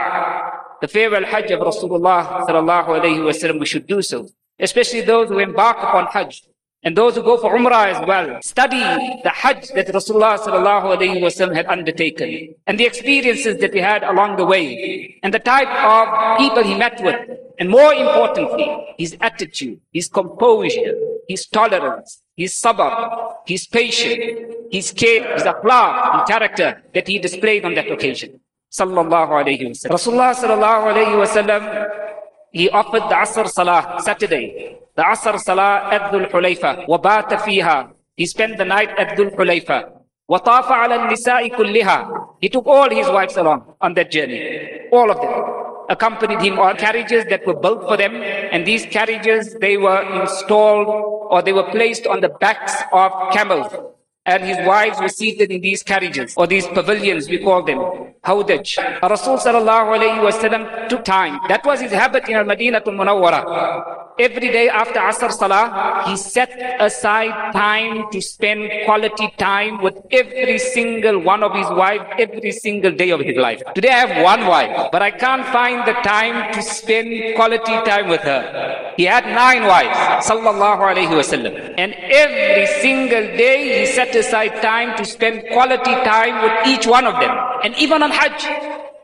the 0.81 0.87
farewell 0.87 1.25
Hajj 1.25 1.49
of 1.55 1.61
Rasulullah 1.71 2.45
sallallahu 2.45 3.59
we 3.59 3.65
should 3.65 3.87
do 3.87 4.01
so. 4.01 4.27
Especially 4.59 5.01
those 5.01 5.29
who 5.29 5.39
embark 5.39 5.77
upon 5.77 6.05
Hajj. 6.13 6.43
And 6.83 6.95
those 6.95 7.15
who 7.15 7.23
go 7.23 7.37
for 7.37 7.57
Umrah 7.57 7.93
as 7.93 8.07
well, 8.07 8.39
study 8.41 8.79
the 8.79 9.31
Hajj 9.33 9.69
that 9.69 9.87
Rasulullah 9.87 11.55
had 11.55 11.65
undertaken 11.65 12.55
and 12.67 12.79
the 12.79 12.85
experiences 12.85 13.57
that 13.57 13.73
he 13.73 13.79
had 13.79 14.03
along 14.03 14.37
the 14.37 14.45
way 14.45 15.19
and 15.23 15.33
the 15.33 15.39
type 15.39 15.67
of 15.67 16.37
people 16.37 16.63
he 16.63 16.75
met 16.75 17.01
with. 17.03 17.19
And 17.59 17.69
more 17.69 17.93
importantly, 17.93 18.93
his 18.97 19.17
attitude, 19.19 19.81
his 19.91 20.07
composure, 20.07 20.93
his 21.27 21.47
tolerance, 21.47 22.21
his 22.35 22.53
sabr, 22.53 23.33
his 23.47 23.65
patience, 23.65 24.53
his 24.71 24.91
care, 24.91 25.33
his 25.33 25.43
akhlaq, 25.43 26.19
his 26.19 26.29
character 26.29 26.83
that 26.93 27.07
he 27.07 27.17
displayed 27.17 27.65
on 27.65 27.73
that 27.73 27.89
occasion. 27.91 28.39
Sallallahu 28.71 29.31
alayhi 29.41 29.65
wa 29.65 29.73
sallam. 29.73 29.91
Rasulullah 29.97 30.35
sallallahu 30.35 30.93
alayhi 30.93 31.17
wa 31.17 31.25
sallam, 31.25 32.06
he 32.51 32.69
offered 32.69 33.03
the 33.03 33.15
Asr 33.15 33.47
Salah 33.47 33.99
Saturday, 34.01 34.77
the 34.95 35.03
Asr 35.03 35.39
Salah 35.39 35.89
at 35.91 36.11
Dhul 36.11 36.29
Hulayfa, 36.31 36.87
wabata 36.87 37.37
fiha. 37.37 37.91
He 38.15 38.25
spent 38.25 38.57
the 38.57 38.65
night 38.65 38.89
at 38.97 39.17
Dhul 39.17 39.35
Hulayfa. 39.35 39.97
Watafa 40.29 40.83
ala 40.83 41.07
nisa'i 41.07 41.49
kulliha. 41.49 42.27
He 42.41 42.49
took 42.49 42.67
all 42.67 42.89
his 42.89 43.07
wives 43.07 43.37
along 43.37 43.63
on 43.79 43.93
that 43.93 44.11
journey. 44.11 44.89
All 44.91 45.09
of 45.09 45.21
them. 45.21 45.33
Accompanied 45.89 46.41
him 46.41 46.59
on 46.59 46.75
carriages 46.75 47.23
that 47.29 47.47
were 47.47 47.55
built 47.55 47.83
for 47.83 47.95
them. 47.95 48.13
And 48.15 48.67
these 48.67 48.85
carriages, 48.87 49.55
they 49.61 49.77
were 49.77 50.01
installed 50.21 50.87
or 51.31 51.41
they 51.41 51.53
were 51.53 51.69
placed 51.71 52.07
on 52.07 52.19
the 52.19 52.27
backs 52.27 52.75
of 52.91 53.11
camels. 53.31 53.71
And 54.25 54.43
his 54.43 54.57
wives 54.67 54.99
were 54.99 55.07
seated 55.07 55.49
in 55.49 55.61
these 55.61 55.81
carriages 55.81 56.33
or 56.35 56.45
these 56.45 56.67
pavilions, 56.67 57.29
we 57.29 57.37
call 57.37 57.63
them. 57.63 58.06
Hawdaj. 58.27 58.67
Rasul 59.01 59.37
sallallahu 59.37 59.95
alayhi 59.97 60.19
wasallam 60.27 60.89
took 60.89 61.03
time. 61.05 61.39
That 61.47 61.65
was 61.65 61.79
his 61.79 61.91
habit 61.91 62.27
in 62.27 62.35
Al-Madinah 62.35 62.83
al-Munawwara. 62.85 63.41
Every 64.19 64.49
day 64.49 64.67
after 64.67 64.99
Asr 64.99 65.31
Salah, 65.31 66.03
he 66.07 66.17
set 66.17 66.49
aside 66.81 67.53
time 67.53 68.09
to 68.11 68.19
spend 68.19 68.71
quality 68.85 69.31
time 69.37 69.79
with 69.79 69.95
every 70.11 70.57
single 70.57 71.19
one 71.19 71.43
of 71.43 71.53
his 71.53 71.69
wives 71.69 72.03
every 72.17 72.51
single 72.51 72.91
day 72.91 73.11
of 73.11 73.19
his 73.19 73.37
life. 73.37 73.61
Today 73.75 73.89
I 73.89 73.99
have 74.07 74.23
one 74.23 74.47
wife, 74.47 74.89
but 74.91 75.03
I 75.03 75.11
can't 75.11 75.45
find 75.57 75.85
the 75.85 75.93
time 76.01 76.51
to 76.53 76.61
spend 76.63 77.35
quality 77.35 77.77
time 77.85 78.09
with 78.09 78.21
her. 78.21 78.41
He 78.97 79.05
had 79.05 79.25
nine 79.25 79.69
wives, 79.69 79.99
sallallahu 80.25 80.81
alayhi 80.81 81.13
wasallam. 81.13 81.53
And 81.77 81.93
every 82.25 82.65
single 82.81 83.27
day 83.37 83.79
he 83.79 83.85
set 83.85 84.15
aside 84.15 84.59
time 84.63 84.97
to 84.97 85.05
spend 85.05 85.45
quality 85.53 85.93
time 86.01 86.41
with 86.41 86.55
each 86.73 86.87
one 86.87 87.05
of 87.05 87.19
them. 87.21 87.37
And 87.63 87.75
even 87.77 88.01
on 88.01 88.09
Hajj, 88.17 88.45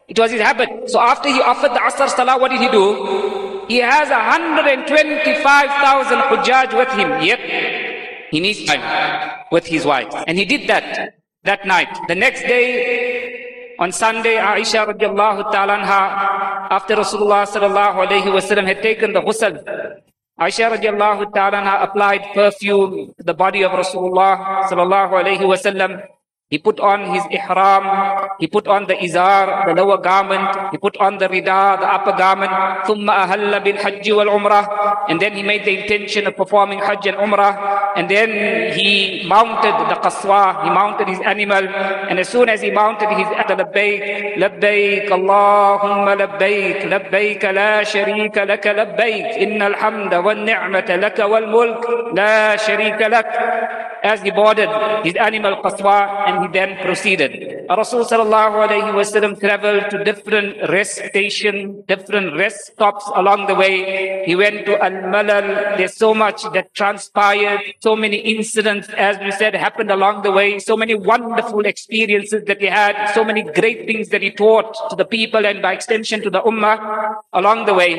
it 0.07 0.19
was 0.19 0.31
his 0.31 0.41
habit. 0.41 0.89
So 0.89 0.99
after 0.99 1.29
he 1.29 1.41
offered 1.41 1.71
the 1.71 1.79
Asr 1.79 2.09
Salah, 2.09 2.37
what 2.37 2.51
did 2.51 2.59
he 2.59 2.67
do? 2.69 3.63
He 3.67 3.77
has 3.77 4.09
125,000 4.09 6.19
Hujjaj 6.29 6.73
with 6.75 6.91
him, 6.99 7.21
yet 7.21 7.39
he 8.31 8.39
needs 8.39 8.63
time 8.65 8.81
with 9.51 9.65
his 9.65 9.85
wife. 9.85 10.13
And 10.27 10.37
he 10.37 10.45
did 10.45 10.67
that 10.67 11.15
that 11.43 11.65
night. 11.65 11.89
The 12.07 12.15
next 12.15 12.41
day, 12.41 13.75
on 13.79 13.91
Sunday, 13.91 14.35
Aisha 14.35 14.85
radiallahu 14.87 15.51
ta'ala 15.51 15.77
after 16.71 16.95
Rasulullah 16.95 17.45
sallallahu 17.45 18.05
alayhi 18.05 18.31
wasallam 18.31 18.65
had 18.65 18.81
taken 18.81 19.13
the 19.13 19.21
ghusl, 19.21 19.57
Aisha 20.39 20.69
radiallahu 20.75 21.33
ta'ala 21.33 21.83
applied 21.83 22.23
perfume 22.33 23.13
to 23.17 23.23
the 23.23 23.33
body 23.33 23.63
of 23.63 23.71
Rasulullah 23.71 24.65
sallallahu 24.67 25.13
alayhi 25.13 25.45
wasallam. 25.45 26.01
He 26.52 26.56
put 26.56 26.80
on 26.80 27.12
his 27.12 27.20
ihram, 27.28 27.84
he 28.40 28.46
put 28.46 28.66
on 28.68 28.86
the 28.86 28.94
izar, 28.94 29.66
the 29.66 29.74
lower 29.76 29.98
garment, 29.98 30.72
he 30.72 30.78
put 30.78 30.96
on 30.96 31.18
the 31.18 31.28
rida, 31.28 31.78
the 31.78 31.84
upper 31.84 32.16
garment, 32.16 32.50
ثم 32.88 33.04
أهل 33.04 33.60
بالحج 33.60 34.12
والعمرة, 34.12 35.10
and 35.10 35.20
then 35.20 35.34
he 35.34 35.42
made 35.42 35.66
the 35.66 35.82
intention 35.82 36.26
of 36.26 36.34
performing 36.36 36.78
hajj 36.78 37.04
and 37.08 37.18
umrah, 37.18 37.92
and 37.96 38.08
then 38.08 38.72
he 38.72 39.28
mounted 39.28 39.76
the 39.92 40.00
qaswa, 40.00 40.64
he 40.64 40.70
mounted 40.70 41.06
his 41.08 41.20
animal, 41.20 41.68
and 42.08 42.18
as 42.18 42.30
soon 42.30 42.48
as 42.48 42.62
he 42.62 42.70
mounted 42.70 43.10
his 43.10 43.26
labbaik, 43.26 44.40
labbaik, 44.40 45.08
Allahumma 45.10 46.16
labbaik, 46.16 46.88
labbaik 46.88 47.42
la 47.52 47.84
sharika 47.84 48.48
laka 48.48 48.72
labbaik, 48.72 49.36
inna 49.36 49.68
alhamda 49.68 50.24
wal 50.24 50.34
ni'mata 50.34 50.96
laka 50.96 51.28
wal 51.28 51.46
mulk, 51.46 51.84
la 52.16 52.56
sharika 52.56 53.10
lak. 53.10 53.26
As 54.00 54.22
he 54.22 54.30
boarded 54.30 54.70
his 55.04 55.16
animal 55.16 55.60
qaswa, 55.60 56.28
and 56.28 56.41
he 56.43 56.47
then 56.51 56.77
proceeded. 56.83 57.65
Rasul 57.69 58.03
sallallahu 58.05 58.67
alayhi 58.67 58.91
wasallam 58.93 59.39
traveled 59.39 59.89
to 59.91 60.03
different 60.03 60.69
rest 60.69 61.01
stations, 61.09 61.83
different 61.87 62.35
rest 62.35 62.73
stops 62.73 63.09
along 63.15 63.47
the 63.47 63.55
way. 63.55 64.23
He 64.25 64.35
went 64.35 64.65
to 64.65 64.77
Al-Malal. 64.83 65.77
There's 65.77 65.95
so 65.95 66.13
much 66.13 66.43
that 66.53 66.73
transpired, 66.73 67.61
so 67.79 67.95
many 67.95 68.17
incidents, 68.17 68.89
as 68.89 69.17
we 69.19 69.31
said, 69.31 69.55
happened 69.55 69.91
along 69.91 70.23
the 70.23 70.31
way, 70.31 70.59
so 70.59 70.75
many 70.75 70.95
wonderful 70.95 71.65
experiences 71.65 72.43
that 72.45 72.59
he 72.59 72.67
had, 72.67 73.13
so 73.13 73.23
many 73.23 73.43
great 73.43 73.87
things 73.87 74.09
that 74.09 74.21
he 74.21 74.31
taught 74.31 74.75
to 74.89 74.95
the 74.95 75.05
people 75.05 75.45
and 75.45 75.61
by 75.61 75.73
extension 75.73 76.21
to 76.21 76.29
the 76.29 76.41
ummah 76.41 77.15
along 77.33 77.65
the 77.65 77.73
way. 77.73 77.91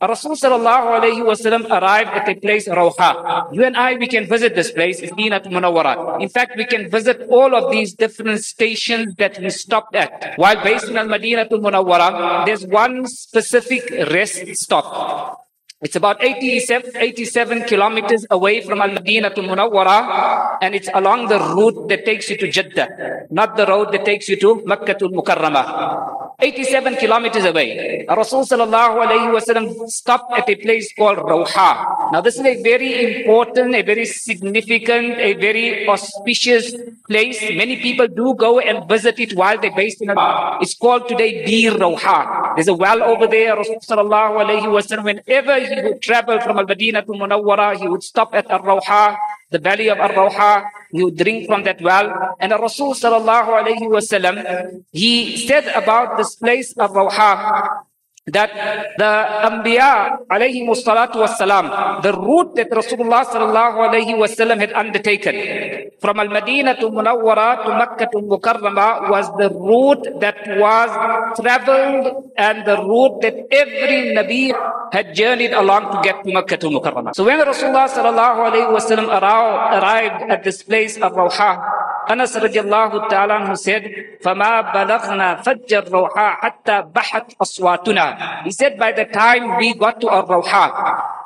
Rasul 0.00 0.32
sallallahu 0.32 0.98
alayhi 0.98 1.22
wasallam 1.22 1.70
arrived 1.70 2.10
at 2.10 2.28
a 2.28 2.34
place, 2.34 2.68
Rawha. 2.68 3.52
You 3.52 3.64
and 3.64 3.76
I, 3.76 3.94
we 3.94 4.08
can 4.08 4.26
visit 4.26 4.54
this 4.54 4.70
place, 4.70 5.00
it's 5.00 5.12
Dinat 5.12 5.44
Munawwara. 5.46 6.20
In 6.20 6.28
fact, 6.28 6.56
we 6.56 6.64
can 6.64 6.90
visit 6.90 7.26
all 7.30 7.54
of 7.54 7.70
these 7.70 7.83
different 7.92 8.42
stations 8.42 9.14
that 9.16 9.38
we 9.38 9.50
stopped 9.50 9.94
at. 9.94 10.32
While 10.36 10.62
based 10.64 10.88
in 10.88 10.96
Al-Madinah 10.96 11.46
Munawwara, 11.46 12.46
there's 12.46 12.66
one 12.66 13.06
specific 13.06 13.90
rest 14.10 14.46
stop. 14.56 15.43
It's 15.82 15.96
about 15.96 16.22
87, 16.22 16.96
87 16.96 17.64
kilometers 17.64 18.26
away 18.30 18.62
from 18.62 18.80
Al-Madinah 18.80 19.34
to 19.34 19.42
Munawwara 19.42 20.58
and 20.62 20.74
it's 20.74 20.88
along 20.94 21.28
the 21.28 21.38
route 21.38 21.88
that 21.88 22.04
takes 22.04 22.30
you 22.30 22.36
to 22.38 22.50
Jeddah, 22.50 23.26
not 23.30 23.56
the 23.56 23.66
road 23.66 23.92
that 23.92 24.04
takes 24.04 24.28
you 24.28 24.36
to 24.40 24.62
Makkah 24.64 24.94
to 24.94 25.08
Mukarramah. 25.08 26.24
87 26.40 26.96
kilometers 26.96 27.44
away. 27.44 28.04
Rasul 28.08 28.44
sallallahu 28.44 29.06
alayhi 29.06 29.30
wasallam 29.30 29.88
stopped 29.88 30.32
at 30.36 30.48
a 30.48 30.56
place 30.56 30.92
called 30.92 31.18
Rawha. 31.18 32.12
Now 32.12 32.20
this 32.20 32.34
is 32.34 32.44
a 32.44 32.60
very 32.62 33.22
important, 33.22 33.74
a 33.74 33.82
very 33.82 34.04
significant, 34.04 35.18
a 35.18 35.34
very 35.34 35.88
auspicious 35.88 36.74
place. 37.08 37.40
Many 37.40 37.76
people 37.80 38.08
do 38.08 38.34
go 38.34 38.58
and 38.58 38.88
visit 38.88 39.20
it 39.20 39.36
while 39.36 39.60
they're 39.60 39.74
based 39.76 40.02
in 40.02 40.10
a, 40.10 40.58
it's 40.60 40.74
called 40.74 41.08
today 41.08 41.44
Bir 41.46 41.78
Rawha. 41.78 42.56
There's 42.56 42.68
a 42.68 42.74
well 42.74 43.02
over 43.02 43.26
there. 43.26 43.56
Rasul 43.56 43.78
sallallahu 43.80 44.42
alayhi 44.44 44.66
wasallam, 44.66 45.04
whenever 45.04 45.52
he 45.78 45.84
would 45.84 46.02
travel 46.02 46.40
from 46.40 46.58
Al-Madinah 46.58 47.02
to 47.02 47.12
Munawwara, 47.12 47.76
he 47.76 47.88
would 47.88 48.02
stop 48.02 48.34
at 48.34 48.50
Al-Rawha 48.50 49.16
the 49.54 49.58
valley 49.58 49.88
of 49.88 49.98
Ar-Rawha, 50.00 50.66
He 50.90 51.02
would 51.04 51.16
drink 51.16 51.46
from 51.46 51.62
that 51.62 51.80
well. 51.80 52.36
And 52.40 52.50
the 52.50 52.58
Rasul 52.58 52.94
sallallahu 52.94 53.54
alayhi 53.60 53.86
wasallam, 53.86 54.84
he 54.90 55.36
said 55.46 55.66
about 55.68 56.16
this 56.18 56.34
place 56.34 56.72
of 56.76 56.90
Rawha, 56.90 57.84
that 58.26 58.96
the 58.96 59.12
Anbiya 59.44 60.24
alayhi 60.32 60.64
salatu 60.80 61.20
wasalam, 61.20 62.00
the 62.00 62.12
route 62.12 62.56
that 62.56 62.70
Rasulullah 62.70 63.20
sallallahu 63.20 63.84
alayhi 63.84 64.16
wasallam 64.16 64.58
had 64.58 64.72
undertaken 64.72 65.92
from 66.00 66.18
Al-Madinah 66.18 66.80
to 66.80 66.88
Munawwara 66.88 67.64
to 67.64 67.70
Makkah 67.76 68.08
to 68.12 68.24
Mukarrama 68.24 69.10
was 69.10 69.28
the 69.36 69.50
route 69.52 70.08
that 70.20 70.40
was 70.56 70.88
traveled 71.36 72.32
and 72.38 72.64
the 72.64 72.76
route 72.80 73.20
that 73.20 73.36
every 73.52 74.16
Nabi 74.16 74.56
had 74.90 75.14
journeyed 75.14 75.52
along 75.52 75.92
to 75.92 76.00
get 76.00 76.24
to 76.24 76.32
Makkah 76.32 76.56
to 76.56 76.68
Mukarrama. 76.68 77.14
So 77.14 77.24
when 77.24 77.40
Rasulullah 77.44 77.92
sallallahu 77.92 78.40
alayhi 78.40 78.72
wasallam 78.72 79.12
arrived 79.12 80.30
at 80.32 80.42
this 80.42 80.62
place 80.62 80.96
of 80.96 81.12
Rawha, 81.12 81.60
Anas 82.09 82.33
radiallahu 82.33 83.09
ta'ala 83.09 83.45
who 83.45 83.55
said, 83.55 83.85
فَمَا 84.23 84.73
بَلَغْنَا 84.73 85.45
فَجَّ 85.45 85.69
الرَّوْحَى 85.69 86.27
حَتَّى 86.41 86.77
بَحَتْ 86.89 87.37
أَصْوَاتُنَا 87.37 88.43
He 88.45 88.51
said, 88.51 88.77
by 88.77 88.91
the 88.91 89.05
time 89.05 89.57
we 89.57 89.73
got 89.73 90.01
to 90.01 90.09
Ar-Rawha, 90.09 90.65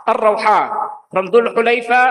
Ar-Rawha, 0.08 0.60
from 1.13 1.28
Dhul 1.30 1.54
Hulayfa 1.56 2.04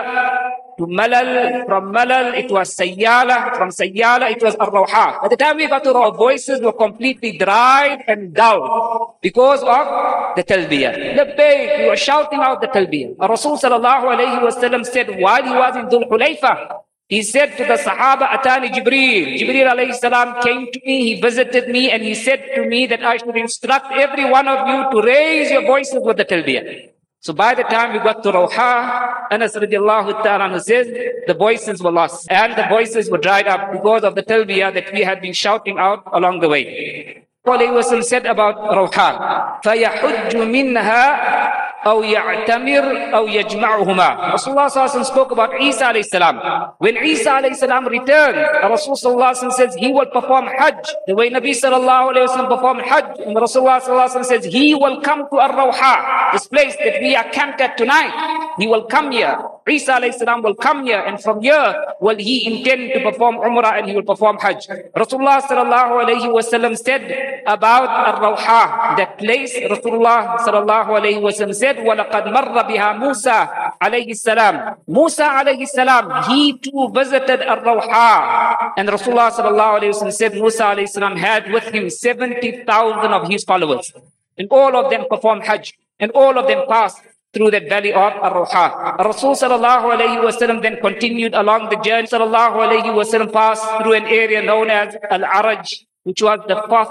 to 0.77 0.87
Malal, 0.87 1.65
from 1.67 1.91
Malal 1.93 2.33
it 2.33 2.49
was 2.49 2.75
Sayyala, 2.75 3.55
from 3.57 3.69
Sayyala 3.69 4.31
it 4.31 4.41
was 4.41 4.55
Ar-Rawha. 4.55 5.21
By 5.21 5.27
the 5.27 5.37
time 5.37 5.57
we 5.57 5.67
got 5.67 5.83
to 5.83 5.93
our 5.93 6.13
voices 6.13 6.61
were 6.61 6.73
completely 6.73 7.37
dry 7.37 8.01
and 8.07 8.33
dull 8.33 9.17
because 9.21 9.61
of 9.61 10.35
the 10.35 10.43
talbiyah. 10.43 11.13
Labbayk, 11.19 11.79
we 11.83 11.89
were 11.89 11.97
shouting 11.97 12.39
out 12.39 12.61
the 12.61 12.67
talbiyah. 12.67 13.19
Rasul 13.19 13.57
sallallahu 13.57 14.17
alayhi 14.17 14.41
wa 14.41 14.49
sallam 14.49 14.85
said 14.85 15.19
while 15.19 15.43
he 15.43 15.53
was 15.53 15.75
in 15.75 15.85
Dhul 15.87 16.09
Hulayfa, 16.09 16.79
he 17.08 17.22
said 17.22 17.56
to 17.56 17.64
the 17.64 17.74
Sahaba, 17.74 18.28
Atani 18.28 18.68
Jibreel. 18.68 19.40
Jibreel 19.40 19.72
alayhi 19.72 19.94
salam 19.94 20.42
came 20.42 20.70
to 20.70 20.80
me, 20.84 21.14
he 21.14 21.20
visited 21.20 21.68
me, 21.68 21.90
and 21.90 22.02
he 22.02 22.14
said 22.14 22.44
to 22.54 22.66
me 22.66 22.86
that 22.86 23.02
I 23.02 23.16
should 23.16 23.36
instruct 23.36 23.92
every 23.92 24.30
one 24.30 24.46
of 24.46 24.68
you 24.68 24.90
to 24.92 25.06
raise 25.06 25.50
your 25.50 25.62
voices 25.62 26.00
with 26.02 26.18
the 26.18 26.24
talbiyah. 26.24 26.90
So 27.20 27.32
by 27.32 27.54
the 27.54 27.64
time 27.64 27.94
we 27.94 27.98
got 27.98 28.22
to 28.22 28.30
Rawha, 28.30 29.26
Anas 29.30 29.56
radiallahu 29.56 30.22
ta'ala 30.22 30.60
says, 30.60 30.86
the 31.26 31.34
voices 31.34 31.82
were 31.82 31.90
lost. 31.90 32.30
And 32.30 32.52
the 32.56 32.66
voices 32.68 33.10
were 33.10 33.18
dried 33.18 33.48
up 33.48 33.72
because 33.72 34.04
of 34.04 34.14
the 34.14 34.22
talbiyah 34.22 34.72
that 34.74 34.92
we 34.92 35.02
had 35.02 35.20
been 35.20 35.32
shouting 35.32 35.78
out 35.78 36.04
along 36.12 36.40
the 36.40 36.48
way. 36.48 37.24
Wasallam 37.47 38.03
said 38.03 38.25
about 38.25 38.55
Rawha, 38.55 39.61
فَيَحُجُّ 39.63 40.31
مِنْهَا 40.31 41.53
أو 41.85 42.03
يعتمر 42.03 43.15
أو 43.15 43.27
يجمعهما 43.27 44.33
Rasulullah 44.33 45.03
spoke 45.03 45.31
about 45.31 45.51
Isa 45.59 45.91
alayhi 45.91 46.05
salam. 46.07 46.39
When 46.79 46.95
Isa 46.97 47.43
alayhi 47.43 47.55
salam 47.55 47.85
returned, 47.87 48.37
Rasulullah 48.63 49.35
says 49.35 49.75
he 49.75 49.91
will 49.91 50.07
perform 50.07 50.47
Hajj 50.47 50.87
the 51.07 51.15
way 51.15 51.29
Nabi 51.29 51.51
sallallahu 51.51 52.15
alayhi 52.15 52.27
wasallam 52.27 52.49
performed 52.49 52.81
Hajj. 52.87 53.19
And 53.27 53.35
Rasulullah 53.35 54.23
says 54.23 54.45
he 54.45 54.73
will 54.75 55.01
come 55.01 55.27
to 55.29 55.35
Ar-Rawha, 55.37 56.31
this 56.33 56.47
place 56.47 56.75
that 56.77 57.01
we 57.01 57.15
are 57.15 57.27
camped 57.31 57.59
at 57.59 57.77
tonight. 57.77 58.13
He 58.57 58.67
will 58.67 58.85
come 58.85 59.11
here. 59.11 59.37
Isa 59.67 59.93
alayhi 59.93 60.13
salam 60.13 60.41
will 60.41 60.55
come 60.55 60.85
here 60.85 60.99
and 60.99 61.21
from 61.21 61.41
here 61.41 61.75
will 61.99 62.17
he 62.17 62.47
intend 62.47 62.91
to 62.93 62.99
perform 62.99 63.37
Umrah 63.37 63.79
and 63.79 63.87
he 63.87 63.95
will 63.95 64.07
perform 64.07 64.37
Hajj. 64.39 64.67
Rasulullah 64.95 65.41
sallallahu 65.41 66.03
alayhi 66.03 66.27
wasallam 66.31 66.77
said 66.77 67.36
about 67.45 67.89
Ar-Rawha, 67.89 68.95
that 68.95 69.17
place 69.17 69.51
Rasulullah 69.59 70.39
sallallahu 70.39 70.95
alayhi 70.95 71.19
wasallam 71.19 71.53
said 71.53 71.73
said, 71.73 71.85
وَلَقَدْ 71.85 72.23
مَرَّ 72.27 72.55
بِهَا 72.69 72.97
مُوسَى 72.99 73.39
alayhi 73.81 74.15
salam. 74.15 74.75
Musa 74.87 75.23
alayhi 75.23 75.67
salam, 75.67 76.23
he 76.29 76.57
too 76.57 76.89
visited 76.93 77.41
Ar-Rawha. 77.41 78.73
And 78.77 78.89
Rasulullah 78.89 79.31
sallallahu 79.31 79.79
alayhi 79.79 80.01
wa 80.01 80.09
said 80.09 80.33
Musa 80.33 80.63
alayhi 80.63 80.89
salam 80.89 81.17
had 81.17 81.51
with 81.51 81.65
him 81.65 81.89
70,000 81.89 82.65
of 83.11 83.27
his 83.29 83.43
followers. 83.43 83.91
And 84.37 84.47
all 84.49 84.75
of 84.75 84.91
them 84.91 85.05
performed 85.09 85.43
Hajj. 85.43 85.73
And 85.99 86.11
all 86.11 86.37
of 86.37 86.47
them 86.47 86.65
passed 86.67 87.01
through 87.33 87.51
that 87.51 87.69
valley 87.69 87.93
of 87.93 88.13
Ar-Rawha. 88.27 88.97
Rasul 88.97 89.33
sallallahu 89.33 89.93
alayhi 89.93 90.23
wa 90.23 90.31
sallam 90.31 90.61
then 90.61 90.77
continued 90.81 91.33
along 91.33 91.69
the 91.69 91.77
journey. 91.77 92.07
Sallallahu 92.07 92.55
alayhi 92.65 92.93
wa 92.93 93.03
sallam 93.03 93.31
passed 93.31 93.65
through 93.81 93.93
an 93.93 94.05
area 94.05 94.41
known 94.41 94.69
as 94.69 94.95
Al-Araj, 95.09 95.85
which 96.04 96.22
was 96.22 96.40
the 96.48 96.62
fourth 96.68 96.88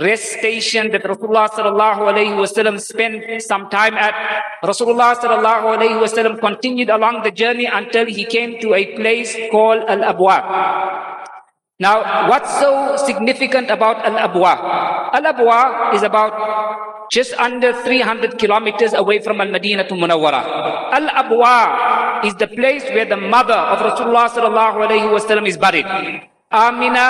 rest 0.00 0.38
station 0.38 0.90
that 0.92 1.02
Rasulullah 1.02 1.48
sallallahu 1.48 2.12
wasallam 2.38 2.80
spent 2.80 3.42
some 3.42 3.68
time 3.70 3.94
at. 3.94 4.14
Rasulullah 4.62 5.16
sallallahu 5.16 5.78
wasallam 6.02 6.38
continued 6.40 6.90
along 6.90 7.22
the 7.22 7.30
journey 7.30 7.66
until 7.66 8.06
he 8.06 8.24
came 8.24 8.60
to 8.60 8.74
a 8.74 8.94
place 8.96 9.36
called 9.50 9.82
Al-Abwa. 9.88 11.16
Now, 11.78 12.28
what's 12.30 12.48
so 12.58 12.96
significant 12.96 13.70
about 13.70 14.04
Al-Abwa? 14.04 15.12
Al-Abwa 15.12 15.94
is 15.94 16.02
about 16.02 16.32
just 17.10 17.34
under 17.34 17.72
300 17.72 18.38
kilometers 18.38 18.92
away 18.92 19.20
from 19.20 19.40
Al-Madinah 19.40 19.86
to 19.88 19.94
Munawwara. 19.94 20.42
Al-Abwa 20.92 22.24
is 22.24 22.34
the 22.36 22.48
place 22.48 22.82
where 22.94 23.04
the 23.04 23.16
mother 23.16 23.54
of 23.54 23.78
Rasulullah 23.78 24.28
sallallahu 24.28 24.88
alayhi 24.88 25.08
wasallam 25.12 25.46
is 25.46 25.56
buried. 25.56 25.86
Amina 26.50 27.06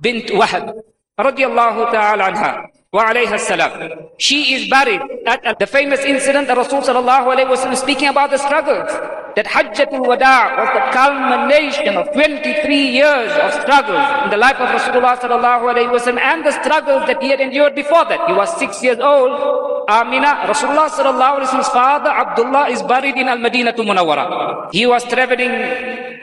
bint 0.00 0.30
Wahab 0.30 0.74
radiallahu 1.18 1.90
ta'ala 1.90 2.30
anha 2.30 2.52
wa 2.92 3.10
alayha 3.10 3.38
salam. 3.38 3.72
She 4.18 4.54
is 4.54 4.70
buried 4.70 5.00
at, 5.26 5.58
the 5.58 5.66
famous 5.66 6.00
incident 6.00 6.48
that 6.48 6.56
Rasul 6.56 6.80
sallallahu 6.80 7.26
alayhi 7.34 7.76
speaking 7.76 8.08
about 8.08 8.30
the 8.30 8.38
struggles. 8.38 8.90
That 9.36 9.46
Hajjatul 9.46 10.02
Wada 10.02 10.56
was 10.58 10.70
the 10.74 10.84
culmination 10.90 11.94
of 11.94 12.10
23 12.10 12.90
years 12.90 13.30
of 13.38 13.54
struggles 13.62 14.02
in 14.24 14.30
the 14.30 14.36
life 14.36 14.56
of 14.58 14.66
Rasulullah 14.66 15.14
sallallahu 15.14 15.70
alayhi 15.70 15.94
wasallam 15.94 16.18
and 16.18 16.44
the 16.44 16.50
struggles 16.50 17.06
that 17.06 17.22
he 17.22 17.30
had 17.30 17.38
endured 17.40 17.74
before 17.74 18.04
that. 18.06 18.18
He 18.26 18.34
was 18.34 18.50
six 18.58 18.82
years 18.82 18.98
old. 18.98 19.86
Amina, 19.86 20.42
Rasulullah 20.50 20.90
sallallahu 20.90 21.44
alayhi 21.44 21.70
father 21.70 22.10
Abdullah 22.10 22.68
is 22.70 22.82
buried 22.82 23.16
in 23.16 23.28
Al-Madinah 23.28 23.74
Munawwara. 23.74 24.72
He 24.72 24.86
was 24.86 25.04
traveling 25.04 25.54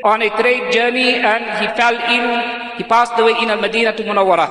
on 0.04 0.22
a 0.22 0.30
trade 0.42 0.74
journey 0.74 1.16
and 1.16 1.44
he 1.62 1.68
fell 1.78 1.96
ill. 1.96 2.65
He 2.78 2.84
passed 2.84 3.18
away 3.18 3.36
in 3.42 3.50
Al-Madinah 3.50 3.96
to 3.98 4.04
Munawwara. 4.04 4.48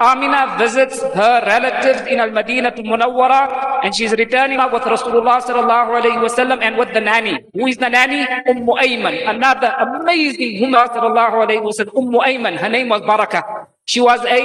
Amina 0.00 0.56
visits 0.58 1.00
her 1.00 1.40
relatives 1.46 2.02
in 2.06 2.20
Al-Madinah 2.20 2.76
to 2.76 2.82
Munawwara 2.82 3.80
and 3.82 3.94
she's 3.94 4.12
returning 4.12 4.58
with 4.72 4.82
Rasulullah 4.82 5.40
sallallahu 5.40 5.96
alayhi 6.00 6.20
wasallam 6.20 6.60
and 6.62 6.76
with 6.76 6.92
the 6.92 7.00
nanny. 7.00 7.38
Who 7.54 7.66
is 7.66 7.76
the 7.76 7.88
nanny? 7.88 8.26
Umm 8.48 8.66
Ayman. 8.76 9.28
Another 9.28 9.72
amazing 9.78 10.60
woman 10.60 10.88
sallallahu 10.88 11.48
alayhi 11.48 11.64
wasallam. 11.64 11.96
Umm 11.96 12.14
Ayman. 12.20 12.56
Her 12.56 12.68
name 12.68 12.88
was 12.88 13.00
Barakah. 13.02 13.65
She 13.86 14.00
was 14.00 14.20
a, 14.24 14.40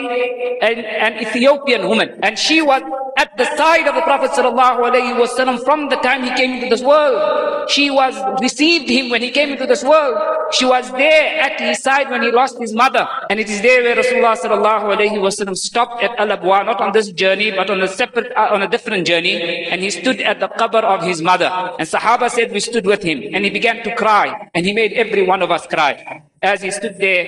an, 0.61 0.85
an 0.85 1.13
Ethiopian 1.19 1.87
woman 1.87 2.19
and 2.21 2.37
she 2.37 2.61
was 2.61 2.83
at 3.17 3.35
the 3.37 3.45
side 3.57 3.87
of 3.87 3.95
the 3.95 4.01
Prophet 4.03 4.29
ﷺ 4.31 5.65
from 5.65 5.89
the 5.89 5.95
time 5.95 6.21
he 6.23 6.29
came 6.35 6.53
into 6.53 6.69
this 6.69 6.83
world. 6.83 7.67
She 7.67 7.89
was 7.89 8.13
received 8.39 8.87
him 8.87 9.09
when 9.09 9.23
he 9.23 9.31
came 9.31 9.49
into 9.49 9.65
this 9.65 9.83
world. 9.83 10.15
She 10.51 10.65
was 10.65 10.91
there 10.91 11.39
at 11.41 11.59
his 11.59 11.81
side 11.81 12.11
when 12.11 12.21
he 12.21 12.31
lost 12.31 12.59
his 12.59 12.71
mother. 12.73 13.07
And 13.31 13.39
it 13.39 13.49
is 13.49 13.63
there 13.63 13.81
where 13.81 13.95
Rasulullah 13.95 14.37
ﷺ 14.37 15.57
stopped 15.57 16.03
at 16.03 16.11
Al-Abwa, 16.19 16.63
not 16.65 16.79
on 16.79 16.91
this 16.91 17.11
journey, 17.11 17.49
but 17.49 17.71
on 17.71 17.81
a 17.81 17.87
separate, 17.87 18.31
uh, 18.37 18.49
on 18.51 18.61
a 18.61 18.67
different 18.67 19.07
journey. 19.07 19.41
And 19.71 19.81
he 19.81 19.89
stood 19.89 20.21
at 20.21 20.39
the 20.39 20.49
qabr 20.49 20.83
of 20.83 21.01
his 21.01 21.19
mother. 21.19 21.49
And 21.79 21.87
Sahaba 21.87 22.29
said 22.29 22.51
we 22.51 22.59
stood 22.59 22.85
with 22.85 23.01
him 23.01 23.23
and 23.33 23.43
he 23.43 23.49
began 23.49 23.81
to 23.83 23.95
cry 23.95 24.49
and 24.53 24.67
he 24.67 24.73
made 24.73 24.93
every 24.93 25.23
one 25.23 25.41
of 25.41 25.49
us 25.49 25.65
cry 25.65 26.21
as 26.41 26.61
he 26.61 26.71
stood 26.71 26.97
there 26.97 27.25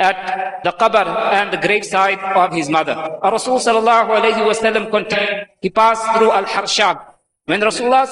at 0.00 0.62
the 0.62 0.72
qabr 0.72 1.06
and 1.32 1.52
the 1.52 1.56
graveside 1.58 2.18
of 2.18 2.52
his 2.52 2.70
mother. 2.70 2.94
Rasul 3.22 3.58
sallallahu 3.58 4.08
alayhi 4.18 4.42
wasallam 4.46 4.90
continued. 4.90 5.46
He 5.60 5.70
passed 5.70 6.06
through 6.16 6.30
Al-Harsha. 6.30 7.12
When 7.46 7.60
Rasulullah 7.60 8.06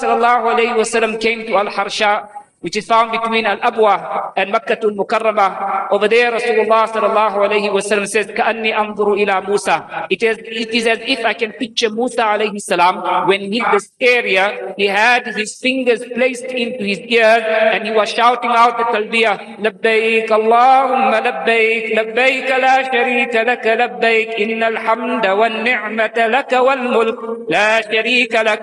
came 1.19 1.47
to 1.47 1.55
Al-Harsha, 1.55 2.27
which 2.61 2.77
is 2.77 2.85
found 2.85 3.11
between 3.11 3.45
Al-Abwa 3.45 4.33
and 4.37 4.51
Makkah 4.51 4.77
Al-Mukarramah. 4.81 5.89
Over 5.91 6.07
there, 6.07 6.31
Rasulullah 6.31 6.85
sallallahu 6.87 7.37
alayhi 7.45 7.69
wasallam 7.73 8.07
says, 8.07 8.27
"Kaanni 8.27 8.71
anzuru 8.71 9.17
ila 9.19 9.41
Musa." 9.47 10.07
It 10.09 10.21
is 10.21 10.37
it 10.37 10.69
is 10.69 10.85
as 10.85 10.99
if 11.01 11.25
I 11.25 11.33
can 11.33 11.51
picture 11.53 11.89
Musa 11.89 12.21
alayhi 12.21 12.61
salam 12.61 13.27
when 13.27 13.41
he 13.51 13.61
this 13.73 13.89
area, 13.99 14.73
he 14.77 14.87
had 14.87 15.25
his 15.39 15.57
fingers 15.57 16.05
placed 16.13 16.45
into 16.45 16.83
his 16.85 16.99
ears 16.99 17.43
and 17.73 17.83
he 17.87 17.91
was 17.91 18.09
shouting 18.13 18.53
out 18.61 18.77
the 18.77 18.85
talbiyah, 18.93 19.57
"Labbaik 19.65 20.29
Allahumma 20.29 21.17
labbaik, 21.27 21.97
labbaik 21.97 22.49
la 22.65 22.75
sharika 22.93 23.45
lak, 23.49 23.65
labbaik 23.81 24.37
innal 24.37 24.77
hamda 24.85 25.35
wan 25.35 25.63
ni'mata 25.65 26.29
lak 26.29 26.51
wal 26.67 26.83
mulk 26.95 27.49
la 27.49 27.81
sharika 27.89 28.45
lak." 28.45 28.61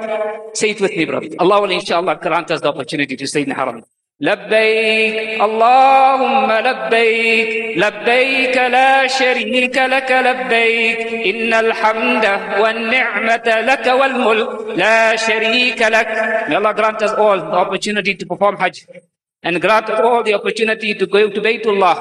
Say 0.55 0.71
it 0.71 0.81
with 0.81 0.95
me, 0.97 1.05
brother. 1.05 1.35
Allah 1.39 1.61
will 1.63 1.75
inshallah 1.81 2.17
grant 2.23 2.51
us 2.51 2.61
the 2.61 2.69
opportunity 2.69 3.17
to 3.17 3.27
say 3.27 3.43
in 3.43 3.51
Haram. 3.51 3.88
لبيك 4.21 5.39
اللهم 5.43 6.49
لبيك 6.53 7.79
لبيك 7.79 8.57
لا 8.57 9.07
شريك 9.07 9.77
لك 9.79 10.11
لبيك 10.11 11.01
إن 11.31 11.55
الحمد 11.55 12.25
والنعمة 12.61 13.47
لك 13.71 13.87
والملك 13.87 14.51
لا 14.75 15.17
شريك 15.17 15.83
لك 15.83 16.09
May 16.51 16.57
Allah 16.59 16.75
grant 16.75 16.99
us 17.07 17.15
all 17.15 17.39
the 17.39 17.59
opportunity 17.63 18.15
to 18.19 18.27
perform 18.27 18.57
Hajj 18.59 18.91
and 19.47 19.63
grant 19.63 19.87
us 19.89 20.01
all 20.03 20.25
the 20.27 20.35
opportunity 20.35 20.99
to 20.99 21.07
go 21.07 21.31
to 21.31 21.39
Baytullah. 21.41 21.95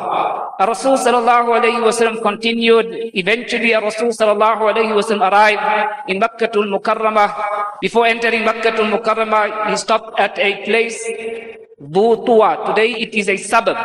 Rasul 0.57 0.97
sallallahu 0.97 1.53
alayhi 1.53 1.85
wasallam 1.85 2.17
continued. 2.17 3.13
Eventually, 3.13 3.77
Rasul 3.77 4.09
sallallahu 4.09 4.65
alayhi 4.73 4.89
wasallam 4.89 5.29
arrived 5.29 5.61
in 6.09 6.17
Makkatul 6.17 6.65
Mukarramah. 6.65 7.29
Before 7.79 8.07
entering 8.09 8.41
Makkatul 8.41 8.89
Mukarramah, 8.89 9.69
he 9.69 9.77
stopped 9.77 10.17
at 10.17 10.33
a 10.39 10.65
place 10.65 10.97
Butua. 11.77 12.65
Today 12.65 12.97
it 12.97 13.13
is 13.13 13.29
a 13.29 13.37
suburb 13.37 13.77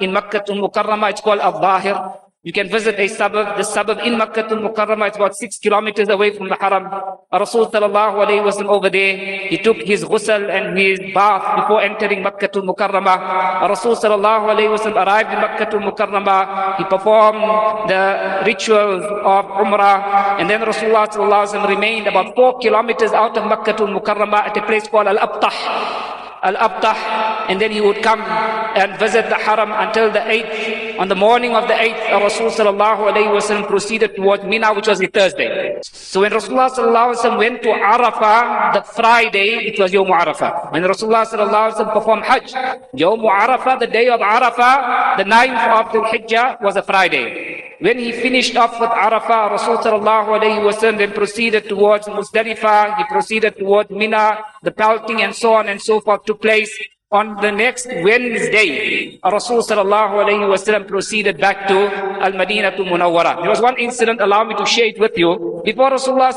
in 0.00 0.12
Makkah 0.12 0.44
al-Mukarramah. 0.44 1.10
It's 1.10 1.22
called 1.22 1.40
Al-Zahir. 1.40 1.96
You 2.44 2.52
can 2.52 2.68
visit 2.68 3.00
a 3.00 3.08
suburb. 3.08 3.56
The 3.56 3.64
suburb 3.64 4.04
in 4.04 4.18
Makkah 4.18 4.44
al-Mukarramah 4.52 5.08
is 5.10 5.16
about 5.16 5.34
six 5.34 5.56
kilometers 5.56 6.10
away 6.10 6.36
from 6.36 6.50
the 6.52 6.56
Haram. 6.60 6.92
Rasul 7.32 7.72
sallallahu 7.72 8.20
alayhi 8.20 8.44
wa 8.44 8.52
sallam 8.52 8.68
over 8.68 8.90
there, 8.90 9.48
he 9.48 9.56
took 9.56 9.78
his 9.78 10.04
ghusl 10.04 10.44
and 10.44 10.76
his 10.76 11.00
bath 11.14 11.64
before 11.64 11.80
entering 11.80 12.22
Makkah 12.22 12.52
al-Mukarramah. 12.52 13.64
Rasul 13.64 13.96
sallallahu 13.96 14.52
alayhi 14.52 14.68
arrived 14.92 15.32
in 15.32 15.40
Makkah 15.40 15.72
al-Mukarramah. 15.72 16.76
He 16.76 16.84
performed 16.84 17.88
the 17.88 18.44
rituals 18.44 19.04
of 19.24 19.44
Umrah. 19.56 20.36
And 20.38 20.50
then 20.50 20.60
Rasulullah 20.60 21.08
sallallahu 21.08 21.48
alayhi 21.48 21.68
remained 21.68 22.06
about 22.08 22.36
four 22.36 22.58
kilometers 22.58 23.12
out 23.12 23.38
of 23.38 23.48
Makkah 23.48 23.72
al-Mukarramah 23.72 24.52
at 24.52 24.56
a 24.56 24.62
place 24.68 24.86
called 24.86 25.08
Al-Abtah. 25.08 26.17
Al-Abtah, 26.42 27.48
and 27.48 27.60
then 27.60 27.70
he 27.70 27.80
would 27.80 28.02
come 28.02 28.20
and 28.20 28.98
visit 28.98 29.28
the 29.28 29.36
Haram 29.36 29.72
until 29.72 30.10
the 30.10 30.20
8th. 30.20 30.98
On 30.98 31.08
the 31.08 31.14
morning 31.14 31.54
of 31.54 31.68
the 31.68 31.74
8th, 31.74 32.22
Rasul 32.22 32.50
sallallahu 32.50 33.10
alayhi 33.10 33.30
wasallam 33.30 33.66
proceeded 33.66 34.14
towards 34.16 34.44
Mina, 34.44 34.74
which 34.74 34.88
was 34.88 35.00
a 35.00 35.06
Thursday. 35.06 35.78
So 35.82 36.20
when 36.20 36.32
Rasulullah 36.32 36.70
sallallahu 36.70 37.16
alayhi 37.16 37.38
went 37.38 37.62
to 37.62 37.68
Arafah, 37.68 38.74
the 38.74 38.82
Friday, 38.82 39.68
it 39.68 39.78
was 39.78 39.92
Yom 39.92 40.08
Arafah. 40.08 40.72
When 40.72 40.82
Rasulullah 40.82 41.24
sallallahu 41.26 41.72
alayhi 41.72 41.74
wasallam 41.74 41.92
performed 41.92 42.24
Hajj, 42.24 42.52
Yom 42.94 43.20
Arafah, 43.20 43.78
the 43.78 43.86
day 43.86 44.08
of 44.08 44.20
Arafah, 44.20 45.16
the 45.16 45.24
9th 45.24 45.64
of 45.80 45.92
the 45.92 46.00
Hijjah 46.00 46.60
was 46.60 46.76
a 46.76 46.82
Friday. 46.82 47.47
When 47.80 47.98
he 47.98 48.10
finished 48.10 48.56
off 48.56 48.80
with 48.80 48.90
Arafah, 48.90 49.56
Rasulullah 49.56 50.98
then 50.98 51.12
proceeded 51.12 51.68
towards 51.68 52.08
Muzdalifah, 52.08 52.96
he 52.96 53.04
proceeded 53.04 53.56
towards 53.56 53.90
Mina, 53.90 54.38
the 54.62 54.72
pelting 54.72 55.22
and 55.22 55.34
so 55.34 55.54
on 55.54 55.68
and 55.68 55.80
so 55.80 56.00
forth 56.00 56.24
took 56.24 56.42
place. 56.42 56.70
On 57.10 57.40
the 57.40 57.50
next 57.50 57.86
Wednesday, 57.86 59.18
Rasulullah 59.24 60.86
proceeded 60.86 61.38
back 61.38 61.66
to 61.66 61.86
Al-Madinah 62.20 62.76
to 62.76 62.82
Munawwara. 62.82 63.40
There 63.40 63.48
was 63.48 63.62
one 63.62 63.78
incident, 63.78 64.20
allow 64.20 64.44
me 64.44 64.54
to 64.56 64.66
share 64.66 64.86
it 64.86 64.98
with 64.98 65.16
you. 65.16 65.62
Before 65.64 65.90
Rasulullah 65.90 66.34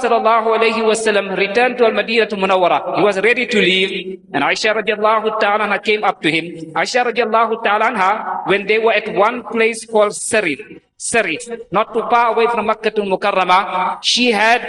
returned 1.37 1.77
to 1.77 1.85
Al-Madinah 1.85 2.27
to 2.27 2.35
Munawwara, 2.37 2.97
he 2.97 3.03
was 3.03 3.19
ready 3.19 3.47
to 3.47 3.59
leave. 3.59 4.21
And 4.31 4.45
Aisha 4.45 4.73
radiallahu 4.73 5.41
ta'ala 5.41 5.77
came 5.79 6.05
up 6.05 6.21
to 6.21 6.31
him. 6.31 6.71
Aisha 6.73 7.03
radiallahu 7.03 7.63
ta'ala 7.65 8.43
when 8.45 8.65
they 8.65 8.79
were 8.79 8.93
at 8.93 9.13
one 9.13 9.43
place 9.51 9.85
called 9.85 10.13
Sarif, 10.13 10.79
Sarif, 11.01 11.49
not 11.71 11.91
too 11.95 12.05
far 12.11 12.31
away 12.31 12.45
from 12.45 12.67
Makkah 12.67 12.91
to 12.91 13.01
Mukarramah, 13.01 13.97
she 14.03 14.31
had 14.31 14.61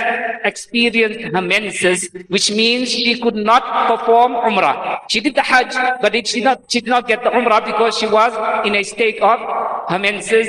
experienced 0.44 1.20
her 1.28 1.42
menses, 1.42 2.08
which 2.28 2.50
means 2.50 2.88
she 2.88 3.20
could 3.20 3.36
not 3.36 3.62
perform 3.86 4.32
Umrah. 4.32 5.00
She 5.10 5.20
did 5.20 5.34
the 5.34 5.42
Hajj, 5.42 5.74
but 6.00 6.14
it, 6.14 6.26
she, 6.26 6.40
not, 6.40 6.62
she 6.72 6.80
did 6.80 6.88
not 6.88 7.06
get 7.06 7.22
the 7.22 7.28
Umrah 7.28 7.62
because 7.66 7.98
she 7.98 8.06
was 8.06 8.32
in 8.66 8.74
a 8.74 8.82
state 8.82 9.20
of 9.20 9.38
her 9.90 9.98
menses 9.98 10.48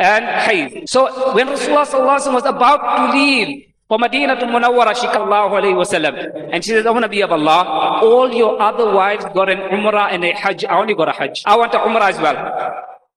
and 0.00 0.24
Hayd. 0.24 0.88
So 0.88 1.34
when 1.34 1.48
Rasulullah 1.48 2.32
was 2.32 2.46
about 2.46 2.80
to 2.96 3.12
leave, 3.12 3.68
for 3.88 3.98
Medina 3.98 4.36
to 4.36 4.44
Munawwara, 4.44 4.92
Shikallahu 4.92 5.56
alayhi 5.56 5.72
wasallam. 5.72 6.52
And 6.52 6.62
she 6.62 6.72
says, 6.72 6.84
O 6.84 6.92
Nabi 6.92 7.24
of 7.24 7.32
Allah, 7.32 8.00
all 8.04 8.30
your 8.30 8.60
other 8.60 8.92
wives 8.92 9.24
got 9.32 9.48
an 9.48 9.60
Umrah 9.72 10.12
and 10.12 10.24
a 10.26 10.32
Hajj. 10.32 10.66
I 10.66 10.78
only 10.78 10.94
got 10.94 11.08
a 11.08 11.12
Hajj. 11.12 11.42
I 11.46 11.56
want 11.56 11.72
a 11.72 11.78
Umrah 11.78 12.10
as 12.10 12.18
well. 12.20 12.36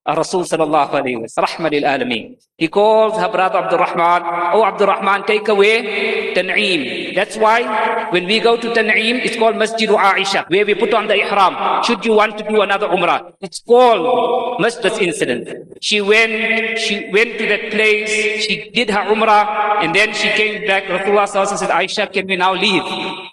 Rasul 0.07 0.41
sallallahu 0.43 0.97
alayhi 0.97 1.21
wa 1.21 1.69
lil 1.69 1.83
alameen. 1.83 2.35
He 2.57 2.67
calls 2.67 3.17
her 3.17 3.29
brother 3.29 3.59
Abdul 3.59 3.77
Rahman, 3.77 4.21
Oh 4.53 4.65
Abdul 4.65 4.87
Rahman, 4.87 5.23
take 5.25 5.47
away 5.47 6.33
Tan'eem. 6.33 7.13
That's 7.13 7.37
why 7.37 8.09
when 8.09 8.25
we 8.25 8.39
go 8.39 8.57
to 8.57 8.67
Tan'eem, 8.73 9.23
it's 9.23 9.35
called 9.35 9.57
Masjid 9.57 9.89
Aisha, 9.89 10.49
where 10.49 10.65
we 10.65 10.73
put 10.73 10.93
on 10.95 11.07
the 11.07 11.15
ihram. 11.15 11.83
Should 11.83 12.03
you 12.03 12.13
want 12.13 12.37
to 12.39 12.47
do 12.49 12.61
another 12.61 12.87
umrah, 12.87 13.33
it's 13.41 13.59
called 13.61 14.59
Masjid 14.59 14.91
incident. 15.01 15.49
She 15.81 16.01
went, 16.01 16.79
she 16.79 17.09
went 17.11 17.37
to 17.37 17.45
that 17.47 17.69
place, 17.69 18.09
she 18.43 18.71
did 18.71 18.89
her 18.89 19.05
umrah, 19.13 19.83
and 19.83 19.93
then 19.93 20.13
she 20.15 20.29
came 20.29 20.65
back. 20.65 20.85
Rasulullah 20.85 21.29
sallallahu 21.29 21.57
said, 21.57 21.69
Aisha, 21.69 22.11
can 22.11 22.25
we 22.25 22.37
now 22.37 22.53
leave? 22.53 22.83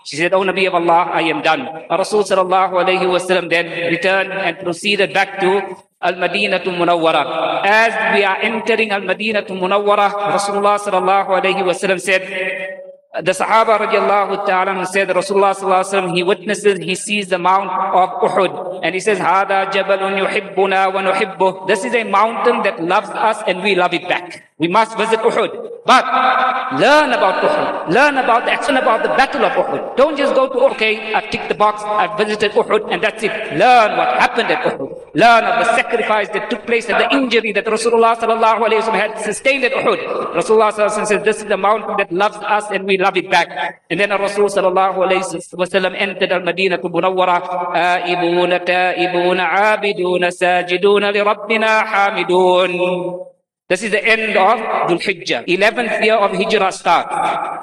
She 0.04 0.16
said, 0.16 0.34
Oh 0.34 0.42
Nabi 0.42 0.66
of 0.66 0.74
Allah, 0.74 1.08
I 1.12 1.22
am 1.22 1.40
done. 1.40 1.66
Rasul 1.90 2.24
sallallahu 2.24 2.72
alayhi 2.76 3.08
wa 3.08 3.48
then 3.48 3.90
returned 3.90 4.32
and 4.32 4.58
proceeded 4.58 5.14
back 5.14 5.40
to 5.40 5.87
Al 6.00 6.14
Madinah 6.16 6.62
to 6.62 6.70
Munawwara. 6.70 7.62
As 7.64 8.14
we 8.14 8.22
are 8.22 8.38
entering 8.38 8.90
Al 8.90 9.02
Madinah 9.02 9.42
to 9.42 9.52
Munawwara, 9.52 10.10
Rasulullah 10.30 10.78
sallallahu 10.78 11.26
alayhi 11.26 11.62
wasallam 11.66 12.00
said, 12.00 12.22
the 13.20 13.32
Sahaba 13.32 13.78
radiallahu 13.78 14.46
ta'ala 14.46 14.86
said 14.86 15.08
Rasulullah 15.08 15.56
sallallahu 15.56 16.14
he 16.14 16.22
witnesses, 16.22 16.78
he 16.78 16.94
sees 16.94 17.26
the 17.28 17.38
mount 17.38 17.70
of 17.70 18.30
Uhud 18.30 18.80
and 18.84 18.94
he 18.94 19.00
says, 19.00 19.18
Hada 19.18 19.72
jabalun 19.72 20.22
yuhibbuna 20.22 20.92
wa 20.92 21.02
nuhibbuh. 21.02 21.66
This 21.66 21.84
is 21.84 21.94
a 21.94 22.04
mountain 22.04 22.62
that 22.62 22.80
loves 22.80 23.08
us 23.10 23.42
and 23.48 23.62
we 23.62 23.74
love 23.74 23.92
it 23.92 24.08
back. 24.08 24.44
We 24.58 24.68
must 24.68 24.96
visit 24.96 25.18
Uhud. 25.20 25.82
But 25.84 26.04
learn 26.78 27.10
about 27.10 27.42
Uhud. 27.42 27.92
Learn 27.92 28.18
about 28.18 28.44
the 28.44 28.52
action 28.52 28.76
about 28.76 29.02
the 29.02 29.08
battle 29.08 29.44
of 29.44 29.52
Uhud. 29.52 29.96
Don't 29.96 30.16
just 30.16 30.34
go 30.34 30.46
to, 30.46 30.58
okay, 30.76 31.12
I've 31.14 31.30
ticked 31.30 31.48
the 31.48 31.56
box, 31.56 31.82
I've 31.82 32.16
visited 32.18 32.52
Uhud 32.52 32.92
and 32.92 33.02
that's 33.02 33.22
it. 33.22 33.32
Learn 33.56 33.96
what 33.96 34.20
happened 34.20 34.50
at 34.50 34.62
Uhud. 34.64 34.97
Learn 35.18 35.42
of 35.50 35.54
the 35.62 35.68
sacrifice 35.74 36.28
that 36.34 36.44
took 36.50 36.62
place 36.70 36.86
and 36.90 36.98
the 37.02 37.08
injury 37.18 37.50
that 37.58 37.66
Rasulullah 37.76 38.14
sallallahu 38.22 38.60
alayhi 38.66 38.86
wa 38.86 38.98
had 39.02 39.18
sustained 39.28 39.64
at 39.64 39.72
Uhud. 39.72 40.00
Rasulullah 40.40 40.70
sallallahu 40.70 41.06
says, 41.06 41.22
this 41.24 41.38
is 41.42 41.48
the 41.54 41.56
mountain 41.56 41.96
that 41.98 42.12
loves 42.12 42.36
us 42.56 42.70
and 42.70 42.84
we 42.84 42.98
love 42.98 43.16
it 43.16 43.28
back. 43.30 43.48
And 43.90 43.98
then 43.98 44.10
Rasul 44.10 44.46
sallallahu 44.46 44.96
alayhi 45.06 45.24
wa 45.62 45.66
sallam 45.74 45.94
entered 46.06 46.30
al-Madinah 46.30 46.78
to 46.78 46.88
Munawwara. 46.88 47.38
آئبون 47.78 48.64
تائبون 48.64 49.40
عابدون 49.40 50.30
ساجدون 50.30 51.04
لربنا 51.10 51.80
حامدون 51.80 52.70
this 53.68 53.82
is 53.82 53.90
the 53.90 54.02
end 54.02 54.36
of 54.36 54.58
Dhul 54.88 54.96
Hijjah. 54.96 55.44
11th 55.46 56.02
year 56.02 56.16
of 56.16 56.32
Hijrah 56.32 56.72
starts. 56.72 57.12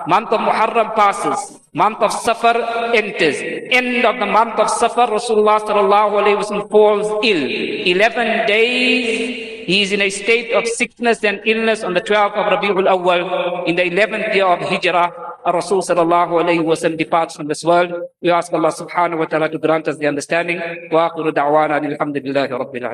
Month 0.08 0.30
of 0.30 0.40
Muharram 0.40 0.94
passes. 0.94 1.60
Month 1.74 1.98
of 2.00 2.14
Safar 2.14 2.94
enters. 2.94 3.38
End 3.72 4.06
of 4.06 4.20
the 4.20 4.26
month 4.26 4.60
of 4.60 4.70
Safar, 4.70 5.08
Rasulullah 5.08 5.60
sallallahu 5.60 6.22
alayhi 6.22 6.38
wa 6.38 6.68
falls 6.68 7.08
ill. 7.26 7.44
11 7.90 8.46
days, 8.48 9.66
he 9.66 9.82
is 9.82 9.92
in 9.92 10.02
a 10.02 10.10
state 10.12 10.54
of 10.54 10.68
sickness 10.68 11.24
and 11.24 11.42
illness 11.44 11.84
on 11.84 11.96
the 11.96 12.02
12th 12.02 12.38
of 12.38 12.46
Rabi'ul 12.54 12.88
Awwal. 12.88 13.68
In 13.68 13.76
the 13.76 13.90
11th 13.90 14.36
year 14.36 14.46
of 14.46 14.60
Hijrah, 14.60 15.12
Rasul 15.46 15.82
sallallahu 15.82 16.42
alayhi 16.42 16.64
wa 16.64 16.74
sallam 16.74 16.98
departs 16.98 17.36
from 17.36 17.48
this 17.48 17.64
world. 17.64 17.92
We 18.22 18.30
ask 18.30 18.54
Allah 18.54 18.72
subhanahu 18.72 19.20
wa 19.20 19.26
ta'ala 19.26 19.50
to 19.50 19.58
grant 19.58 19.88
us 19.88 19.98
the 19.98 20.08
understanding. 20.08 20.58
Wa 20.92 21.10
akhiru 21.10 21.34
da'wana 21.34 21.82
alhamdulillahi 21.82 22.50
rabbil. 22.50 22.86